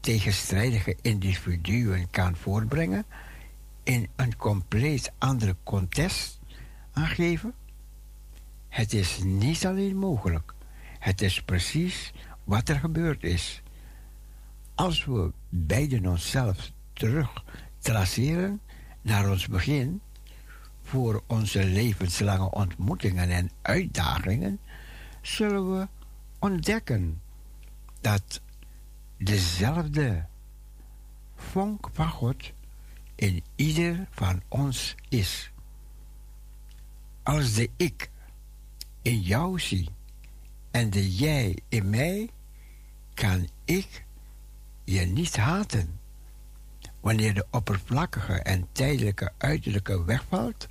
tegenstrijdige 0.00 0.96
individuen 1.02 2.10
kan 2.10 2.36
voortbrengen 2.36 3.04
in 3.82 4.08
een 4.16 4.36
compleet 4.36 5.12
andere 5.18 5.56
context 5.62 6.40
aangeven? 6.92 7.54
Het 8.68 8.92
is 8.92 9.18
niet 9.22 9.66
alleen 9.66 9.96
mogelijk, 9.96 10.54
het 10.98 11.20
is 11.20 11.42
precies 11.42 12.12
wat 12.44 12.68
er 12.68 12.78
gebeurd 12.78 13.22
is. 13.22 13.62
Als 14.74 15.04
we 15.04 15.32
beiden 15.48 16.06
onszelf 16.06 16.70
terug 16.92 17.44
traceren 17.78 18.60
naar 19.02 19.30
ons 19.30 19.46
begin, 19.46 20.00
voor 20.90 21.22
onze 21.26 21.64
levenslange 21.64 22.50
ontmoetingen 22.50 23.30
en 23.30 23.50
uitdagingen, 23.62 24.60
zullen 25.22 25.78
we 25.78 25.88
ontdekken 26.38 27.20
dat 28.00 28.40
dezelfde 29.16 30.24
vonk 31.34 31.88
van 31.92 32.08
God 32.08 32.52
in 33.14 33.42
ieder 33.56 34.06
van 34.10 34.42
ons 34.48 34.94
is. 35.08 35.50
Als 37.22 37.54
de 37.54 37.70
ik 37.76 38.10
in 39.02 39.20
jou 39.20 39.60
zie 39.60 39.88
en 40.70 40.90
de 40.90 41.14
jij 41.14 41.58
in 41.68 41.90
mij, 41.90 42.30
kan 43.14 43.48
ik 43.64 44.04
je 44.84 45.00
niet 45.00 45.36
haten. 45.36 45.98
Wanneer 47.00 47.34
de 47.34 47.46
oppervlakkige 47.50 48.32
en 48.32 48.68
tijdelijke 48.72 49.32
uiterlijke 49.38 50.04
wegvalt, 50.04 50.68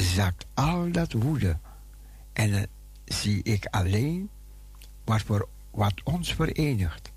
zakt 0.00 0.46
al 0.54 0.92
dat 0.92 1.12
woede. 1.12 1.58
En 2.32 2.50
dan 2.50 2.66
zie 3.04 3.42
ik 3.42 3.66
alleen 3.66 4.30
wat, 5.04 5.22
voor, 5.22 5.48
wat 5.70 6.02
ons 6.04 6.34
verenigt. 6.34 7.12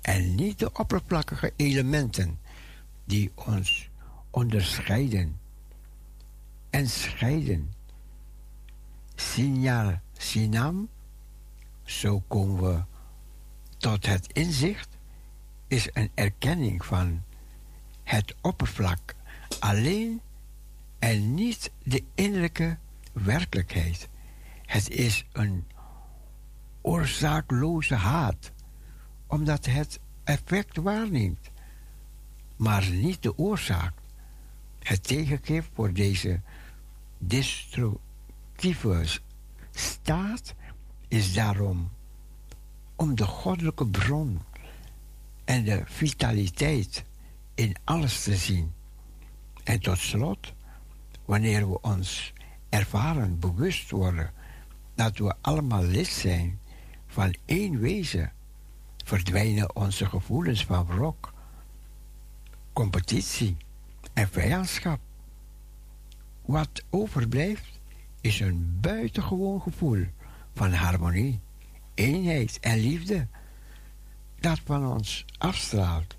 En 0.00 0.34
niet 0.34 0.58
de 0.58 0.72
oppervlakkige 0.72 1.52
elementen 1.56 2.38
die 3.04 3.32
ons 3.34 3.90
onderscheiden 4.30 5.38
en 6.70 6.88
scheiden. 6.88 7.72
Signaal 9.14 10.00
Sinam, 10.12 10.88
zo 11.84 12.22
komen 12.28 12.62
we 12.62 12.82
tot 13.76 14.06
het 14.06 14.32
inzicht, 14.32 14.88
is 15.66 15.88
een 15.92 16.10
erkenning 16.14 16.84
van 16.84 17.22
het 18.02 18.34
oppervlak. 18.40 19.14
Alleen 19.58 20.20
en 20.98 21.34
niet 21.34 21.70
de 21.82 22.04
innerlijke 22.14 22.78
werkelijkheid. 23.12 24.08
Het 24.66 24.90
is 24.90 25.24
een 25.32 25.64
oorzaakloze 26.80 27.94
haat, 27.94 28.52
omdat 29.26 29.66
het 29.66 30.00
effect 30.24 30.76
waarneemt, 30.76 31.50
maar 32.56 32.90
niet 32.90 33.22
de 33.22 33.38
oorzaak. 33.38 33.92
Het 34.78 35.02
tegengif 35.02 35.70
voor 35.74 35.92
deze 35.92 36.40
destructieve 37.18 39.20
staat 39.70 40.54
is 41.08 41.34
daarom 41.34 41.90
om 42.96 43.14
de 43.14 43.24
goddelijke 43.24 43.86
bron 43.86 44.40
en 45.44 45.64
de 45.64 45.82
vitaliteit 45.84 47.04
in 47.54 47.76
alles 47.84 48.22
te 48.22 48.36
zien. 48.36 48.72
En 49.64 49.80
tot 49.80 49.98
slot, 49.98 50.52
wanneer 51.28 51.70
we 51.70 51.80
ons 51.80 52.32
ervaren 52.68 53.38
bewust 53.38 53.90
worden 53.90 54.32
dat 54.94 55.18
we 55.18 55.34
allemaal 55.40 55.82
lid 55.82 56.06
zijn 56.06 56.60
van 57.06 57.34
één 57.44 57.78
wezen, 57.78 58.32
verdwijnen 59.04 59.76
onze 59.76 60.06
gevoelens 60.06 60.64
van 60.64 60.86
wrok, 60.86 61.32
competitie 62.72 63.56
en 64.12 64.28
vijandschap. 64.28 65.00
Wat 66.44 66.82
overblijft 66.90 67.80
is 68.20 68.40
een 68.40 68.78
buitengewoon 68.80 69.60
gevoel 69.60 70.06
van 70.54 70.72
harmonie, 70.72 71.40
eenheid 71.94 72.60
en 72.60 72.78
liefde 72.78 73.26
dat 74.40 74.60
van 74.64 74.86
ons 74.86 75.24
afstraalt. 75.38 76.16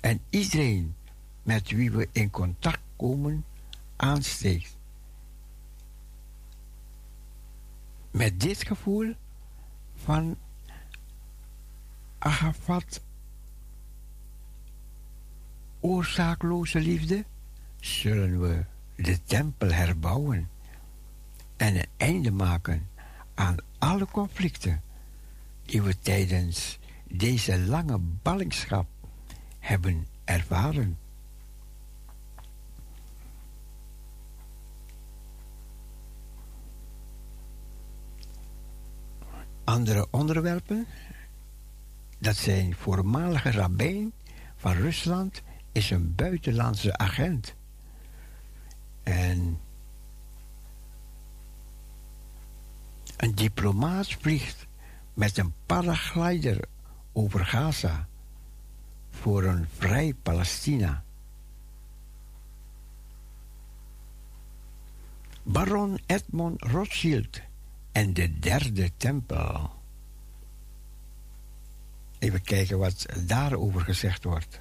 En 0.00 0.20
iedereen 0.28 0.94
met 1.42 1.70
wie 1.70 1.90
we 1.90 2.08
in 2.12 2.30
contact 2.30 2.80
komen 2.96 3.44
aansteekt. 4.00 4.76
Met 8.10 8.40
dit 8.40 8.66
gevoel 8.66 9.14
van 9.94 10.38
agavat, 12.18 13.02
oorzaakloze 15.80 16.80
liefde, 16.80 17.24
zullen 17.80 18.40
we 18.40 18.64
de 18.96 19.22
tempel 19.22 19.72
herbouwen 19.72 20.50
en 21.56 21.76
een 21.76 21.86
einde 21.96 22.30
maken 22.30 22.88
aan 23.34 23.56
alle 23.78 24.06
conflicten 24.06 24.82
die 25.62 25.82
we 25.82 25.98
tijdens 25.98 26.78
deze 27.08 27.58
lange 27.58 27.98
ballingschap 27.98 28.86
hebben 29.58 30.06
ervaren. 30.24 30.98
Andere 39.70 40.06
onderwerpen, 40.10 40.86
dat 42.18 42.36
zijn 42.36 42.74
voormalige 42.74 43.50
rabbijn 43.50 44.12
van 44.56 44.72
Rusland, 44.72 45.42
is 45.72 45.90
een 45.90 46.14
buitenlandse 46.14 46.96
agent. 46.96 47.54
En 49.02 49.60
een 53.16 53.34
diplomaat 53.34 54.12
vliegt 54.12 54.66
met 55.14 55.38
een 55.38 55.52
paraglider 55.66 56.64
over 57.12 57.46
Gaza 57.46 58.08
voor 59.10 59.44
een 59.44 59.66
vrij 59.76 60.14
Palestina. 60.22 61.04
Baron 65.42 65.98
Edmond 66.06 66.62
Rothschild 66.62 67.40
en 67.92 68.14
de 68.14 68.38
derde 68.38 68.90
tempel. 68.96 69.70
Even 72.18 72.42
kijken 72.42 72.78
wat 72.78 73.06
daarover 73.26 73.80
gezegd 73.80 74.24
wordt. 74.24 74.60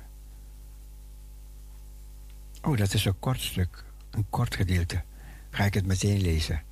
Oh, 2.61 2.77
dat 2.77 2.93
is 2.93 3.05
een 3.05 3.19
kort 3.19 3.41
stuk, 3.41 3.83
een 4.11 4.25
kort 4.29 4.55
gedeelte. 4.55 5.03
Ga 5.49 5.65
ik 5.65 5.73
het 5.73 5.85
meteen 5.85 6.21
lezen. 6.21 6.63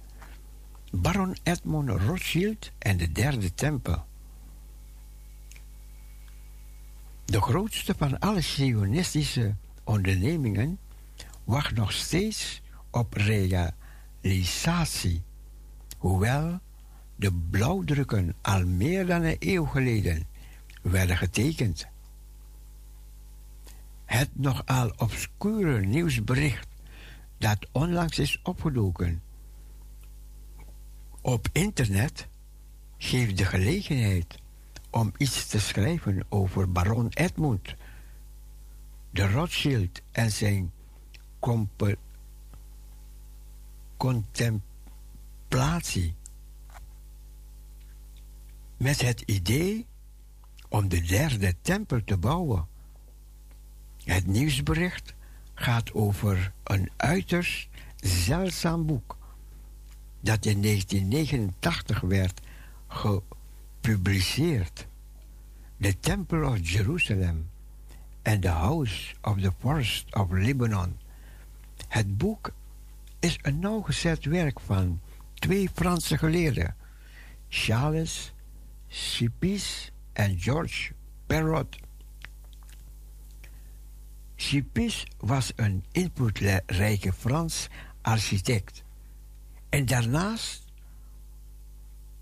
Baron 0.92 1.38
Edmond 1.44 1.90
Rothschild 1.90 2.72
en 2.78 2.98
de 2.98 3.12
derde 3.12 3.54
tempel. 3.54 4.06
De 7.26 7.42
grootste 7.42 7.96
van 7.98 8.20
alle 8.20 8.42
sionistische 8.42 9.56
ondernemingen 9.84 10.80
wacht 11.44 11.76
nog 11.76 11.92
steeds 11.92 12.62
op 12.92 13.14
realisatie, 13.14 15.24
hoewel 16.08 16.60
de 17.16 17.34
blauwdrukken 17.50 18.36
al 18.42 18.66
meer 18.66 19.06
dan 19.06 19.24
een 19.24 19.36
eeuw 19.40 19.66
geleden 19.66 20.28
werden 20.82 21.18
getekend. 21.18 21.88
Het 24.06 24.30
nogal 24.34 24.94
obscure 24.98 25.80
nieuwsbericht 25.80 26.68
dat 27.38 27.68
onlangs 27.72 28.20
is 28.20 28.40
opgedoken 28.44 29.22
op 31.28 31.48
internet 31.52 32.28
geeft 32.98 33.38
de 33.38 33.46
gelegenheid 33.46 34.40
om 34.90 35.14
iets 35.18 35.48
te 35.48 35.60
schrijven 35.60 36.26
over 36.30 36.72
baron 36.72 37.10
Edmund, 37.10 37.76
de 39.10 39.32
Rothschild 39.32 40.02
en 40.12 40.32
zijn 40.32 40.72
compe- 41.40 41.98
contemplatie. 45.48 46.16
Met 48.78 49.02
het 49.02 49.22
idee 49.22 49.86
om 50.70 50.90
de 50.90 51.02
derde 51.02 51.56
tempel 51.62 52.04
te 52.04 52.18
bouwen. 52.18 52.68
Het 54.04 54.28
nieuwsbericht 54.28 55.14
gaat 55.54 55.94
over 55.94 56.52
een 56.64 56.92
uiterst 56.98 57.68
zeldzaam 57.96 58.86
boek 58.86 59.18
dat 60.20 60.46
in 60.46 60.62
1989 60.62 62.00
werd 62.00 62.42
gepubliceerd. 62.88 64.88
The 65.80 66.00
Temple 66.00 66.48
of 66.48 66.70
Jerusalem 66.70 67.50
and 68.24 68.42
the 68.42 68.50
House 68.50 69.16
of 69.22 69.40
the 69.40 69.52
Forest 69.60 70.16
of 70.16 70.32
Lebanon. 70.32 70.98
Het 71.88 72.18
boek 72.18 72.52
is 73.20 73.40
een 73.42 73.60
nauwgezet 73.60 74.26
werk 74.26 74.60
van 74.60 75.02
twee 75.40 75.70
Franse 75.74 76.18
geleerden, 76.18 76.76
Charles 77.50 78.34
Sipis 78.88 79.92
en 80.14 80.40
George 80.40 80.92
Perrot. 81.26 81.78
Sipis 84.36 85.08
was 85.18 85.52
een 85.56 85.84
invloedrijke 85.92 87.14
Frans 87.14 87.68
architect 88.02 88.84
en 89.70 89.86
daarnaast 89.86 90.66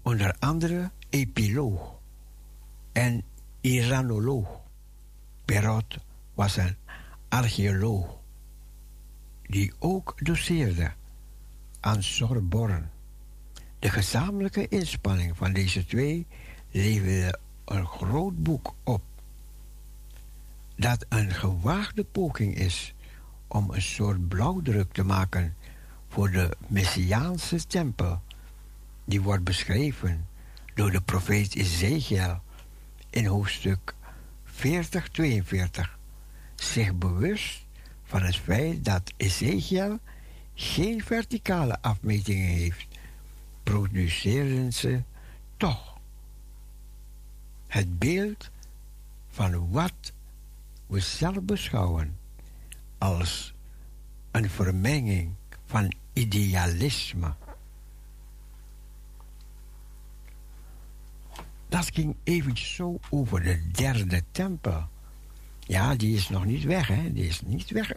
onder 0.01 0.35
andere 0.39 0.91
epiloog 1.09 1.99
en 2.91 3.23
iranoloog. 3.61 4.61
Perot 5.45 5.97
was 6.33 6.57
een 6.57 6.75
archeoloog 7.29 8.17
die 9.41 9.73
ook 9.79 10.25
doseerde 10.25 10.93
aan 11.79 12.03
Sorbonne. 12.03 12.94
De 13.85 13.91
gezamenlijke 13.91 14.67
inspanning 14.67 15.37
van 15.37 15.53
deze 15.53 15.85
twee 15.85 16.27
leverde 16.71 17.39
een 17.65 17.85
groot 17.85 18.43
boek 18.43 18.73
op, 18.83 19.01
dat 20.75 21.05
een 21.09 21.31
gewaagde 21.31 22.03
poging 22.03 22.55
is 22.55 22.93
om 23.47 23.71
een 23.71 23.81
soort 23.81 24.27
blauwdruk 24.27 24.93
te 24.93 25.03
maken 25.03 25.55
voor 26.09 26.31
de 26.31 26.57
Messiaanse 26.67 27.67
tempel, 27.67 28.21
die 29.03 29.21
wordt 29.21 29.43
beschreven 29.43 30.27
door 30.73 30.91
de 30.91 31.01
profeet 31.01 31.55
Ezekiel 31.55 32.41
in 33.09 33.25
hoofdstuk 33.25 33.95
40-42, 34.45 34.55
zich 36.55 36.95
bewust 36.95 37.65
van 38.03 38.21
het 38.21 38.37
feit 38.37 38.85
dat 38.85 39.13
Ezekiel 39.17 39.99
geen 40.53 41.03
verticale 41.03 41.81
afmetingen 41.81 42.47
heeft 42.47 42.94
produceren 43.65 44.73
ze 44.73 45.01
toch 45.57 45.97
het 47.67 47.99
beeld 47.99 48.49
van 49.27 49.71
wat 49.71 50.13
we 50.87 50.99
zelf 50.99 51.41
beschouwen 51.41 52.17
als 52.97 53.53
een 54.31 54.49
vermenging 54.49 55.33
van 55.65 55.93
idealisme. 56.13 57.33
Dat 61.67 61.89
ging 61.93 62.15
eventjes 62.23 62.75
zo 62.75 62.99
over 63.09 63.43
de 63.43 63.71
derde 63.71 64.23
tempel. 64.31 64.87
Ja, 65.59 65.95
die 65.95 66.15
is 66.15 66.29
nog 66.29 66.45
niet 66.45 66.63
weg, 66.63 66.87
hè? 66.87 67.13
Die 67.13 67.27
is 67.27 67.41
niet 67.41 67.69
weg, 67.69 67.91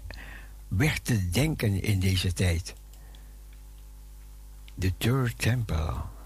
weg 0.68 0.98
te 0.98 1.30
denken 1.30 1.82
in 1.82 2.00
deze 2.00 2.32
tijd. 2.32 2.74
the 4.78 4.90
third 5.00 5.36
temple. 5.38 6.17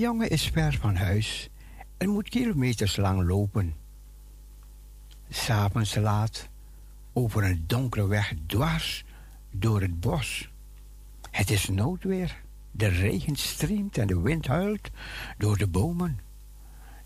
Jongen 0.00 0.30
is 0.30 0.48
ver 0.48 0.78
van 0.80 0.96
huis 0.96 1.48
en 1.96 2.08
moet 2.08 2.28
kilometers 2.28 2.96
lang 2.96 3.28
lopen. 3.28 3.74
S'avonds 5.28 5.94
laat 5.94 6.48
over 7.12 7.44
een 7.44 7.64
donkere 7.66 8.06
weg 8.06 8.34
dwars 8.46 9.04
door 9.50 9.80
het 9.80 10.00
bos. 10.00 10.50
Het 11.30 11.50
is 11.50 11.68
noodweer. 11.68 12.40
De 12.70 12.86
regen 12.86 13.36
striemt 13.36 13.98
en 13.98 14.06
de 14.06 14.20
wind 14.20 14.46
huilt 14.46 14.90
door 15.38 15.56
de 15.58 15.66
bomen. 15.66 16.20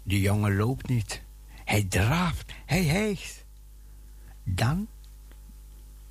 De 0.03 0.21
jongen 0.21 0.57
loopt 0.57 0.89
niet. 0.89 1.23
Hij 1.65 1.85
draaft, 1.85 2.53
hij 2.67 2.85
hijgt. 2.85 3.45
Dan, 4.43 4.89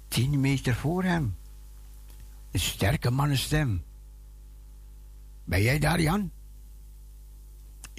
tien 0.08 0.40
meter 0.40 0.76
voor 0.76 1.04
hem, 1.04 1.36
een 2.52 2.60
sterke 2.60 3.12
mannenstem. 3.12 3.84
Ben 5.44 5.62
jij 5.62 5.80
daar, 5.80 6.02
Jan? 6.02 6.32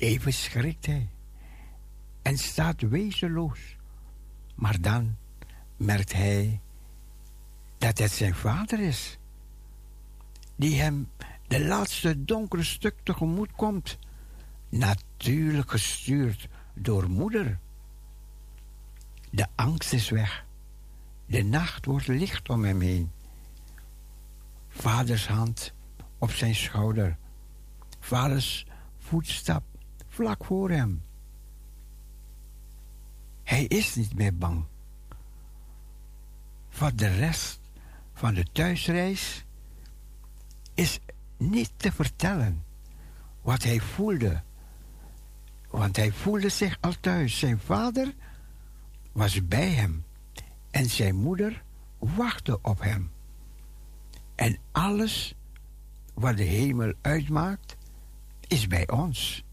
Even 0.05 0.33
schrikt 0.33 0.87
hij 0.87 1.09
en 2.23 2.39
staat 2.39 2.81
wezenloos. 2.81 3.77
Maar 4.55 4.81
dan 4.81 5.17
merkt 5.77 6.13
hij 6.13 6.61
dat 7.79 7.99
het 7.99 8.11
zijn 8.11 8.35
vader 8.35 8.81
is, 8.81 9.19
die 10.57 10.81
hem 10.81 11.11
de 11.47 11.65
laatste 11.65 12.25
donkere 12.25 12.63
stuk 12.63 12.95
tegemoet 13.03 13.53
komt, 13.53 13.99
natuurlijk 14.69 15.71
gestuurd 15.71 16.49
door 16.75 17.11
moeder. 17.11 17.59
De 19.31 19.47
angst 19.55 19.93
is 19.93 20.11
weg. 20.11 20.47
De 21.27 21.43
nacht 21.43 21.85
wordt 21.85 22.07
licht 22.07 22.49
om 22.49 22.65
hem 22.65 22.81
heen. 22.81 23.11
Vaders 24.69 25.27
hand 25.27 25.73
op 26.19 26.31
zijn 26.31 26.55
schouder. 26.55 27.17
Vaders 28.01 28.67
voetstap 28.99 29.63
vlak 30.15 30.45
voor 30.45 30.71
hem. 30.71 31.03
Hij 33.43 33.65
is 33.65 33.95
niet 33.95 34.15
meer 34.15 34.37
bang. 34.37 34.65
Voor 36.69 36.95
de 36.95 37.09
rest 37.09 37.61
van 38.13 38.35
de 38.35 38.45
thuisreis 38.53 39.45
is 40.75 41.01
niet 41.37 41.71
te 41.77 41.93
vertellen 41.93 42.65
wat 43.43 43.63
hij 43.63 43.81
voelde. 43.81 44.43
Want 45.71 45.97
hij 45.97 46.13
voelde 46.13 46.49
zich 46.49 46.79
al 46.81 46.95
thuis. 47.01 47.39
Zijn 47.39 47.59
vader 47.59 48.15
was 49.13 49.49
bij 49.49 49.71
hem 49.71 50.05
en 50.71 50.91
zijn 50.91 51.17
moeder 51.17 51.63
wachtte 51.99 52.59
op 52.63 52.81
hem. 52.81 53.11
En 54.35 54.59
alles 54.73 55.35
wat 56.15 56.37
de 56.37 56.43
hemel 56.43 56.93
uitmaakt, 57.01 57.77
is 58.49 58.67
bij 58.67 58.89
ons. 58.89 59.44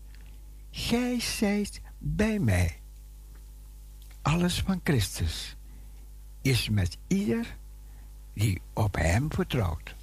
Gij 0.71 1.19
zijt 1.19 1.81
bij 1.97 2.39
mij. 2.39 2.79
Alles 4.21 4.61
van 4.61 4.81
Christus 4.83 5.55
is 6.41 6.69
met 6.69 6.97
ieder 7.07 7.57
die 8.33 8.61
op 8.73 8.95
hem 8.95 9.31
vertrouwt. 9.33 9.95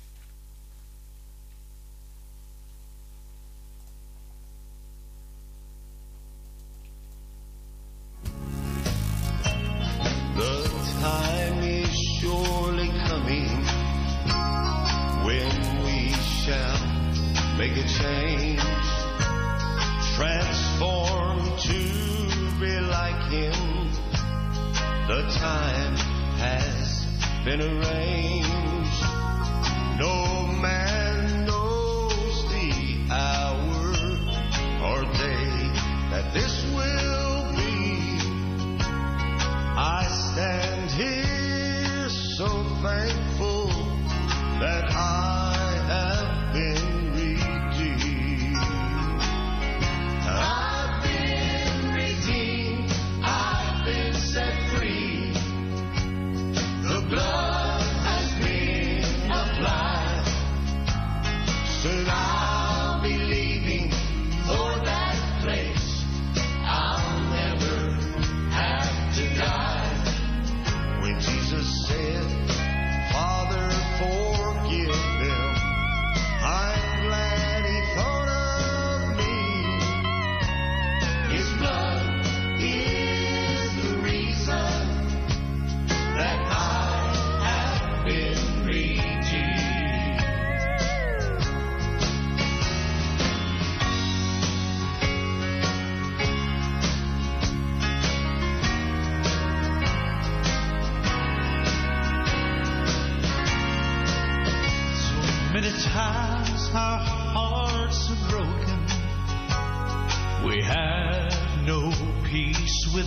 been 27.49 27.63
a 27.63 27.75
rain. 27.81 28.18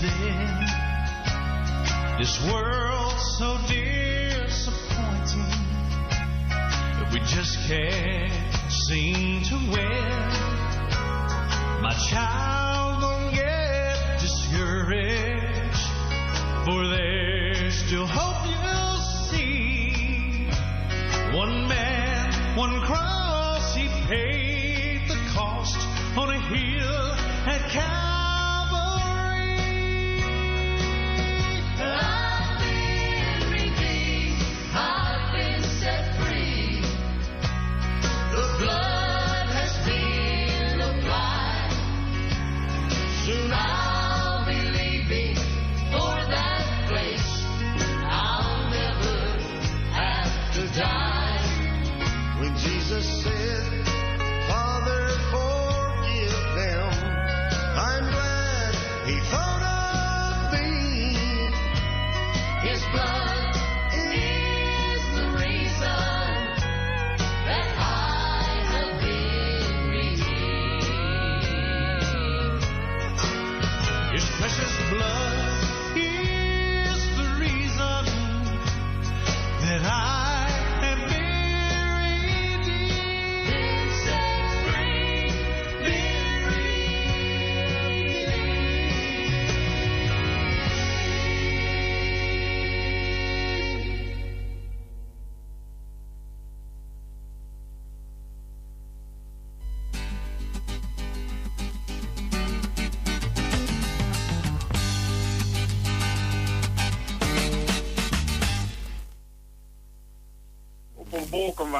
Within. 0.01 0.65
This 2.17 2.41
world 2.51 3.13
so 3.37 3.57
disappointing 3.67 5.51
that 6.97 7.09
we 7.13 7.19
just 7.19 7.57
can't 7.67 8.71
seem 8.71 9.43
to 9.43 9.55
win. 9.71 10.29
My 11.81 11.93
child, 12.09 13.01
don't 13.01 13.33
get 13.33 14.19
discouraged, 14.19 15.87
for 16.65 16.87
there's 16.87 17.75
still 17.85 18.07
hope 18.07 18.47
you'll 18.47 19.01
see. 19.29 20.47
One 21.35 21.67
man, 21.67 22.57
one 22.57 22.81
cross, 22.81 23.75
he 23.75 23.87
paid 24.07 25.07
the 25.07 25.17
cost 25.33 25.77
on 26.17 26.29
a 26.29 26.39
hill 26.39 27.13
at 27.47 27.69
Calvary. 27.69 28.10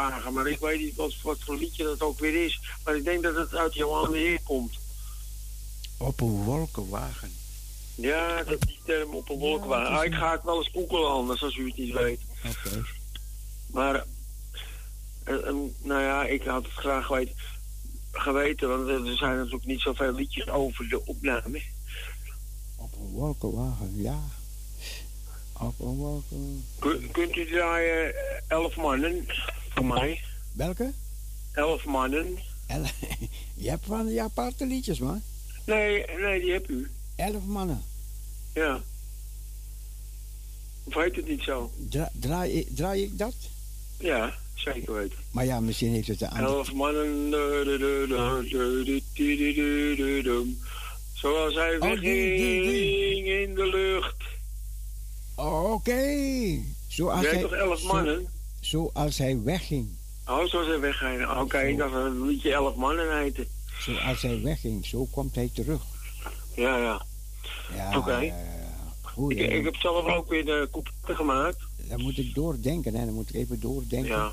Wolkenwagen. 0.02 0.34
Maar 0.34 0.48
ik 0.48 0.60
weet 0.60 0.80
niet 0.80 0.96
wat, 0.96 1.14
wat 1.24 1.40
voor 1.40 1.56
liedje 1.58 1.84
dat 1.84 2.02
ook 2.02 2.20
weer 2.20 2.46
is. 2.46 2.60
Maar 2.84 2.96
ik 2.96 3.04
denk 3.04 3.24
dat 3.24 3.36
het 3.36 3.56
uit 3.56 3.74
Johan 3.74 4.12
de 4.12 4.18
Heer 4.18 4.42
komt. 4.44 4.74
Op 5.98 6.22
een 6.22 6.44
wolkenwagen. 6.44 7.32
Ja, 7.96 8.44
dat 8.44 8.62
die 8.62 8.80
term 8.86 9.14
op 9.14 9.30
een 9.30 9.38
wolkenwagen. 9.38 9.98
Ah, 9.98 10.06
ik 10.06 10.14
ga 10.14 10.32
het 10.32 10.44
wel 10.44 10.58
eens 10.58 10.70
googelen 10.74 11.10
anders, 11.10 11.44
als 11.44 11.56
u 11.56 11.68
het 11.68 11.78
niet 11.78 11.94
weet. 11.94 12.20
Oké. 12.46 12.84
Maar, 13.68 14.06
eh, 15.24 15.48
eh, 15.48 15.56
nou 15.82 16.02
ja, 16.02 16.26
ik 16.26 16.44
had 16.44 16.64
het 16.64 16.74
graag 16.74 17.08
weet, 17.08 17.32
geweten, 18.12 18.70
want 18.70 19.08
er 19.08 19.18
zijn 19.18 19.36
natuurlijk 19.36 19.66
niet 19.66 19.82
zoveel 19.82 20.14
liedjes 20.14 20.48
over 20.50 20.90
de 20.90 21.06
opname. 21.06 21.62
Op 22.76 22.94
een 22.94 23.12
wolkenwagen, 23.12 24.02
ja. 24.02 24.20
Op 25.60 25.80
een 25.80 25.96
wolken... 25.96 26.66
Kun- 26.80 27.12
kunt 27.12 27.36
u 27.36 27.46
draaien 27.46 28.16
eh, 28.16 28.42
elf 28.48 28.76
mannen 28.76 29.26
mij. 29.84 30.22
Welke? 30.54 30.92
Elf 31.52 31.86
mannen. 31.86 32.38
Je 33.56 33.70
hebt 33.70 33.86
van 33.86 34.08
die 34.08 34.22
aparte 34.22 34.66
liedjes, 34.66 35.00
man. 35.00 35.22
Nee, 35.66 36.06
nee, 36.18 36.42
die 36.42 36.52
heb 36.52 36.70
u. 36.70 36.92
Elf 37.16 37.44
mannen. 37.46 37.84
Ja. 38.54 38.82
Of 40.84 40.94
heet 40.94 41.16
het 41.16 41.28
niet 41.28 41.42
zo? 41.42 41.72
Draai, 42.14 42.68
draai 42.74 43.04
ik 43.04 43.18
dat? 43.18 43.36
Ja, 44.00 44.34
zeker 44.54 44.94
weten. 44.94 45.18
Maar 45.32 45.46
ja, 45.46 45.60
misschien 45.60 45.94
heeft 45.94 46.08
het 46.08 46.20
de 46.20 46.30
andere... 46.30 46.48
Elf 46.48 46.74
mannen... 46.74 47.30
Zoals 51.14 51.56
hij 51.56 51.78
verging. 51.80 53.28
in 53.28 53.56
de 53.56 53.68
lucht. 53.68 54.16
Oké. 55.36 55.50
Okay. 55.50 56.64
Zo 56.88 57.08
als 57.08 57.22
jij... 57.22 57.42
toch 57.42 57.52
elf 57.52 57.84
mannen? 57.84 58.28
Zoals 58.62 59.18
hij 59.18 59.42
wegging. 59.44 59.90
Oh, 60.28 60.46
zoals 60.46 60.68
hij 60.68 60.80
wegging. 60.80 61.40
Oké, 61.40 61.60
ik 61.60 61.78
dacht 61.78 61.94
dat 61.94 62.04
het 62.04 62.14
liedje 62.14 62.54
elf 62.54 62.76
mannen 62.76 63.18
heette. 63.18 63.48
Zoals 63.80 64.22
hij 64.22 64.42
wegging, 64.42 64.86
zo 64.86 65.06
komt 65.12 65.36
hij 65.36 65.50
terug. 65.54 65.82
Ja, 66.56 66.78
ja. 66.78 67.06
Ja, 67.76 67.98
Oké. 67.98 68.18
ja. 68.18 68.36
Goed, 69.02 69.32
Ik, 69.32 69.64
heb 69.64 69.76
zelf 69.76 70.06
ook 70.06 70.30
weer 70.30 70.46
de 70.46 70.68
coupletten 70.72 71.16
gemaakt. 71.16 71.58
dan 71.90 72.02
moet 72.02 72.18
ik 72.18 72.34
doordenken, 72.36 72.96
hè. 72.96 73.06
Dan 73.06 73.14
moet 73.14 73.30
ik 73.30 73.36
even 73.36 73.60
doordenken. 73.60 74.10
Ja. 74.10 74.32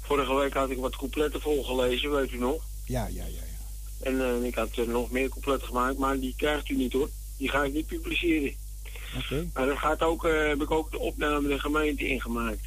Vorige 0.00 0.34
week 0.34 0.52
had 0.54 0.70
ik 0.70 0.78
wat 0.78 0.96
coupletten 0.96 1.40
volgelezen, 1.40 2.10
weet 2.10 2.32
u 2.32 2.38
nog? 2.38 2.62
Ja, 2.84 3.06
ja, 3.06 3.24
ja. 3.24 3.24
ja. 3.24 4.10
En 4.10 4.20
eh, 4.20 4.44
ik 4.44 4.54
had 4.54 4.76
er 4.76 4.88
nog 4.88 5.10
meer 5.10 5.28
coupletten 5.28 5.66
gemaakt, 5.68 5.98
maar 5.98 6.18
die 6.18 6.34
krijgt 6.36 6.68
u 6.68 6.76
niet 6.76 6.92
hoor. 6.92 7.08
Die 7.36 7.48
ga 7.48 7.64
ik 7.64 7.72
niet 7.72 7.86
publiceren. 7.86 8.54
Oké. 9.16 9.48
Maar 9.54 9.66
dat 9.66 9.78
gaat 9.78 10.02
ook, 10.02 10.24
eh, 10.24 10.46
heb 10.46 10.62
ik 10.62 10.70
ook 10.70 10.90
de 10.90 10.98
opname 10.98 11.48
de 11.48 11.58
gemeente 11.58 12.08
ingemaakt. 12.08 12.60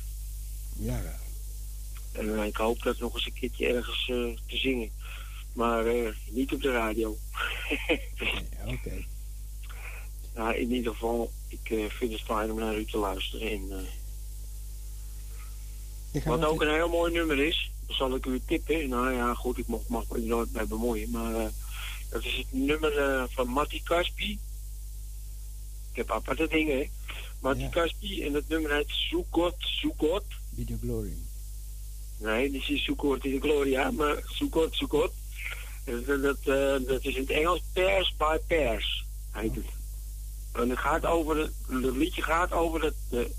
Ja. 0.80 1.01
En 2.11 2.39
eh, 2.39 2.45
ik 2.45 2.56
hoop 2.56 2.84
dat 2.84 2.99
nog 2.99 3.14
eens 3.14 3.26
een 3.26 3.34
keertje 3.34 3.68
ergens 3.68 4.10
eh, 4.10 4.47
te 4.47 4.57
zingen. 4.57 4.89
Maar 5.53 5.85
eh, 5.85 6.10
niet 6.30 6.53
op 6.53 6.61
de 6.61 6.72
radio. 6.72 7.10
Oké. 8.73 9.06
Ja, 10.35 10.53
in 10.53 10.72
ieder 10.72 10.91
geval, 10.91 11.31
ik 11.47 11.89
vind 11.89 12.11
het 12.11 12.22
fijn 12.22 12.51
om 12.51 12.60
naar 12.60 12.77
u 12.77 12.85
te 12.85 12.97
luisteren. 12.97 13.49
En, 13.49 13.88
wat 16.23 16.45
ook 16.45 16.61
een 16.61 16.73
heel 16.73 16.89
mooi 16.89 17.14
nummer 17.14 17.39
is, 17.39 17.72
zal 17.88 18.15
ik 18.15 18.26
u 18.26 18.41
tippen. 18.45 18.89
Nou 18.89 19.14
ja, 19.14 19.34
goed, 19.34 19.57
ik 19.57 19.68
mag, 19.68 19.88
mag 19.88 20.07
me 20.10 20.15
er 20.15 20.22
nooit 20.22 20.51
bij 20.51 20.68
bemoeien. 20.68 21.10
Maar 21.10 21.51
dat 22.10 22.23
is 22.23 22.35
het 22.35 22.53
nummer 22.53 23.27
van 23.30 23.47
Matti 23.47 23.84
Kaspi. 23.84 24.39
Ik 25.91 25.95
heb 25.95 26.11
aparte 26.11 26.47
dingen, 26.47 26.77
hè. 26.77 26.89
Matti 27.39 27.69
Kaspi 27.69 28.23
en 28.23 28.34
dat 28.34 28.47
nummer 28.47 28.73
heet 28.73 28.89
Zoekot, 29.10 29.56
Zoekot. 29.57 30.23
Be 30.60 30.65
the 30.65 30.77
glory. 30.81 31.14
Nee, 32.18 32.52
dit 32.52 32.69
is 32.69 32.84
Zoekot 32.84 33.26
in 33.26 33.31
de 33.31 33.40
Gloria, 33.40 33.91
maar 33.91 34.15
Zoekot, 34.26 34.76
Zoekot. 34.76 35.11
Dat, 35.86 36.06
dat, 36.06 36.22
dat, 36.22 36.38
eh, 36.40 36.88
dat 36.88 37.06
is 37.06 37.15
in 37.15 37.22
het 37.22 37.30
Engels 37.30 37.61
Pairs 37.73 38.15
by 38.18 38.38
Pairs, 38.48 39.06
heet 39.31 39.56
het. 39.56 39.65
En 40.52 40.69
het 40.69 40.80
gaat 40.80 41.06
over, 41.06 41.38
het 41.38 41.52
het 41.68 41.95
liedje 41.95 42.22
gaat 42.22 42.52
over 42.52 42.84
het, 42.84 42.94
de, 43.10 43.31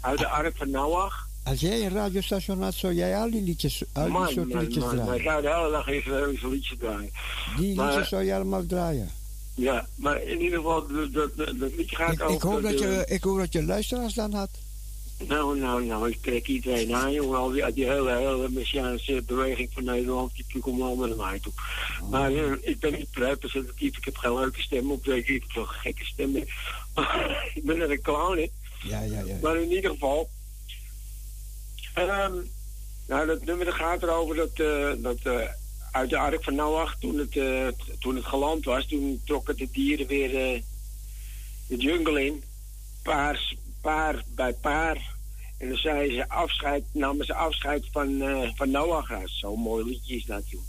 uit 0.00 0.18
de 0.18 0.28
ark 0.28 0.56
van 0.56 0.70
Noach. 0.70 1.28
Als 1.44 1.60
jij 1.60 1.84
een 1.84 1.92
radiostation 1.92 2.62
had, 2.62 2.74
zou 2.74 2.94
jij 2.94 3.16
al 3.16 3.30
die 3.30 3.42
liedjes, 3.42 3.82
al 3.92 4.02
die 4.02 4.12
Man, 4.12 4.28
soorten 4.28 4.48
man, 4.48 4.64
liedjes 4.64 4.84
man, 4.84 4.94
draaien. 4.94 5.14
Ik 5.14 5.22
ga 5.22 5.40
de 5.40 5.54
hele 5.54 5.70
dag 5.70 5.88
even, 5.88 6.28
even 6.28 6.50
liedjes 6.50 6.78
draaien. 6.78 7.10
Die 7.56 7.74
Maar- 7.74 7.86
liedjes 7.86 8.08
zou 8.08 8.22
je 8.22 8.34
allemaal 8.34 8.66
draaien. 8.66 9.10
Ja, 9.54 9.88
maar 9.94 10.22
in 10.22 10.40
ieder 10.40 10.58
geval, 10.58 10.86
dat, 11.12 11.36
dat, 11.36 11.56
liedje 11.76 11.96
gaat 11.96 12.12
Ik, 12.12 12.22
over... 12.22 12.34
ik, 12.34 12.42
hoop 12.42 12.62
dat 12.62 12.78
je, 12.78 13.04
ik 13.08 13.22
hoop 13.22 13.38
dat 13.38 13.52
je 13.52 13.62
luisteraars 13.62 14.14
dan 14.14 14.32
had. 14.32 14.50
Nou, 15.26 15.58
nou, 15.58 15.84
nou, 15.84 16.10
ik 16.10 16.22
trek 16.22 16.46
iedereen 16.46 16.94
aan, 16.94 17.12
jongen. 17.12 17.38
Al 17.38 17.50
die, 17.50 17.72
die 17.72 17.86
hele, 17.86 18.16
hele 18.16 18.48
messiaanse 18.48 19.22
beweging 19.26 19.68
van 19.72 19.84
Nederland, 19.84 20.32
die, 20.34 20.60
komt 20.60 20.82
allemaal 20.82 21.06
naar 21.06 21.16
mij 21.16 21.40
toe. 21.40 21.52
Maar 22.10 22.32
eh, 22.32 22.52
ik 22.60 22.80
ben 22.80 22.92
niet 22.92 23.08
representatief, 23.12 23.96
ik 23.96 24.04
heb 24.04 24.16
geen 24.16 24.34
leuke 24.34 24.62
stem 24.62 24.90
op, 24.90 25.06
ik 25.06 25.26
heb 25.26 25.42
zo'n 25.48 25.66
gekke 25.66 26.04
stem. 26.04 26.44
Maar 26.94 27.50
ik 27.54 27.64
ben 27.64 27.80
er 27.80 27.90
een 27.90 28.02
clown, 28.02 28.36
hè. 28.36 28.48
Ja, 28.88 29.00
ja, 29.00 29.20
ja. 29.20 29.36
Maar 29.42 29.56
in 29.56 29.72
ieder 29.72 29.90
geval... 29.90 30.30
ehm, 31.94 32.34
nou, 33.06 33.26
dat 33.26 33.44
nummer 33.44 33.66
dat 33.66 33.74
gaat 33.74 34.02
erover 34.02 34.36
dat, 34.36 34.60
eh, 34.60 34.92
dat 34.96 35.18
eh, 35.22 35.48
uit 35.92 36.10
de 36.10 36.18
ark 36.18 36.44
van 36.44 36.54
Noach, 36.54 36.96
toen 36.98 37.18
het, 37.18 37.32
toen 37.98 38.16
het 38.16 38.24
geland 38.24 38.64
was, 38.64 38.86
toen 38.86 39.22
trokken 39.24 39.56
de 39.56 39.68
dieren 39.70 40.06
weer 40.06 40.62
de 41.66 41.76
jungle 41.76 42.24
in. 42.24 42.42
Paar, 43.02 43.54
paar 43.80 44.24
bij 44.34 44.52
paar. 44.52 45.16
En 45.58 45.68
dan 45.68 45.78
zei 45.78 46.12
ze 46.12 46.28
afscheid, 46.28 46.84
namen 46.92 47.26
ze 47.26 47.34
afscheid 47.34 47.88
van, 47.92 48.22
eh, 48.22 48.50
van 48.54 48.70
Noach. 48.70 49.08
Ja, 49.08 49.20
Zo'n 49.24 49.60
mooi 49.60 49.84
liedje 49.84 50.16
is 50.16 50.24
dat, 50.24 50.50
joh. 50.50 50.60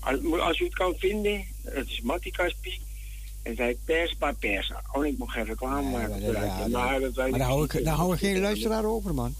Als, 0.00 0.40
als 0.40 0.58
u 0.58 0.64
het 0.64 0.74
kan 0.74 0.94
vinden, 0.98 1.44
het 1.62 1.88
is 1.88 2.00
Mattie 2.00 2.32
Kaspi. 2.32 2.80
En 3.42 3.56
zij 3.56 3.76
pers 3.84 4.16
bij 4.16 4.32
pers. 4.32 4.72
Oh, 4.92 5.06
ik 5.06 5.18
mag 5.18 5.32
geen 5.32 5.44
reclame 5.44 5.90
maken. 5.90 6.32
maar 6.32 6.44
ja, 6.44 6.68
maar 6.68 7.00
Maar 7.00 7.30
dan 7.30 7.40
hou 7.40 7.64
ik, 7.64 7.86
hou 7.86 8.12
ik 8.12 8.18
geen 8.18 8.40
luisteraar 8.40 8.84
over, 8.84 9.14
man. 9.14 9.34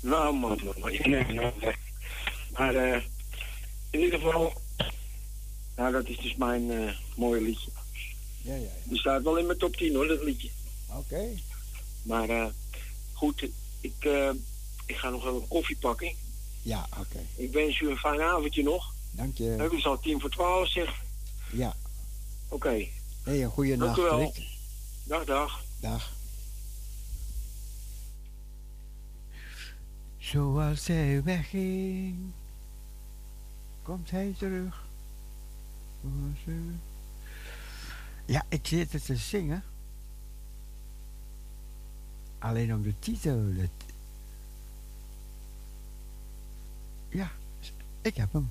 Nou, 0.00 0.36
man. 0.36 0.60
Maar 2.58 2.74
eh, 2.74 3.02
in 3.90 4.00
ieder 4.00 4.18
geval, 4.18 4.52
nou, 5.76 5.92
dat 5.92 6.08
is 6.08 6.18
dus 6.18 6.36
mijn 6.36 6.70
eh, 6.70 6.92
mooie 7.16 7.40
liedje. 7.40 7.70
Ja, 8.42 8.54
ja. 8.54 8.68
Die 8.84 8.98
staat 8.98 9.22
wel 9.22 9.36
in 9.36 9.46
mijn 9.46 9.58
top 9.58 9.76
10 9.76 9.94
hoor, 9.94 10.06
dat 10.06 10.22
liedje. 10.22 10.48
Oké. 10.88 11.28
Maar 12.02 12.28
eh, 12.28 12.46
goed, 13.12 13.48
ik, 13.80 13.94
eh, 13.98 14.30
ik 14.86 14.96
ga 14.96 15.10
nog 15.10 15.26
even 15.26 15.48
koffie 15.48 15.76
pakken. 15.76 16.14
Ja, 16.62 16.86
oké. 16.98 17.26
Ik 17.36 17.52
wens 17.52 17.80
u 17.80 17.90
een 17.90 17.96
fijn 17.96 18.20
avondje 18.20 18.62
nog. 18.62 18.94
Dank 19.10 19.36
je. 19.36 19.44
Het 19.44 19.72
is 19.72 19.86
al 19.86 20.00
tien 20.00 20.20
voor 20.20 20.30
twaalf, 20.30 20.68
zeg. 20.68 21.02
Ja. 21.52 21.76
Oké, 22.48 22.86
Hé, 23.22 23.42
een 23.42 23.50
goede 23.50 23.76
dank 23.76 23.82
nacht, 23.82 23.98
u 23.98 24.02
wel. 24.02 24.18
Rick. 24.18 24.46
Dag, 25.04 25.24
dag. 25.24 25.64
Dag. 25.80 26.12
Zoals 30.18 30.86
hij 30.86 31.22
wegging, 31.22 32.32
komt 33.82 34.10
hij 34.10 34.34
terug. 34.38 34.84
Ja, 38.26 38.44
ik 38.48 38.66
zit 38.66 38.92
het 38.92 39.04
te 39.04 39.16
zingen. 39.16 39.64
Alleen 42.42 42.74
om 42.74 42.82
de 42.82 42.94
titel. 42.98 43.40
Ja, 47.08 47.30
ik 48.02 48.16
heb 48.16 48.32
hem. 48.32 48.50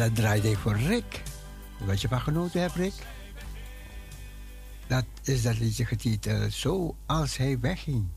dat 0.00 0.14
draaide 0.14 0.50
ik 0.50 0.58
voor 0.58 0.76
Rick. 0.76 1.22
Wat 1.78 2.00
je 2.00 2.08
van 2.08 2.20
genoten 2.20 2.60
hebt, 2.60 2.74
Rick? 2.74 2.92
Dat 4.86 5.04
is 5.22 5.42
dat 5.42 5.58
liedje 5.58 5.84
getiteld 5.84 6.52
Zo 6.52 6.96
als 7.06 7.36
hij 7.36 7.58
wegging. 7.60 8.08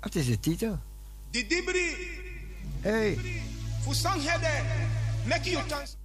Wat 0.00 0.14
is 0.14 0.26
de 0.26 0.40
titel? 0.40 0.78
De 1.30 1.46
Dibri. 1.46 1.94
Hey. 2.80 3.18
Fusang 3.82 4.22
Hede. 4.22 4.62
Make 5.26 5.50
you 5.50 5.68
dance. 5.68 5.95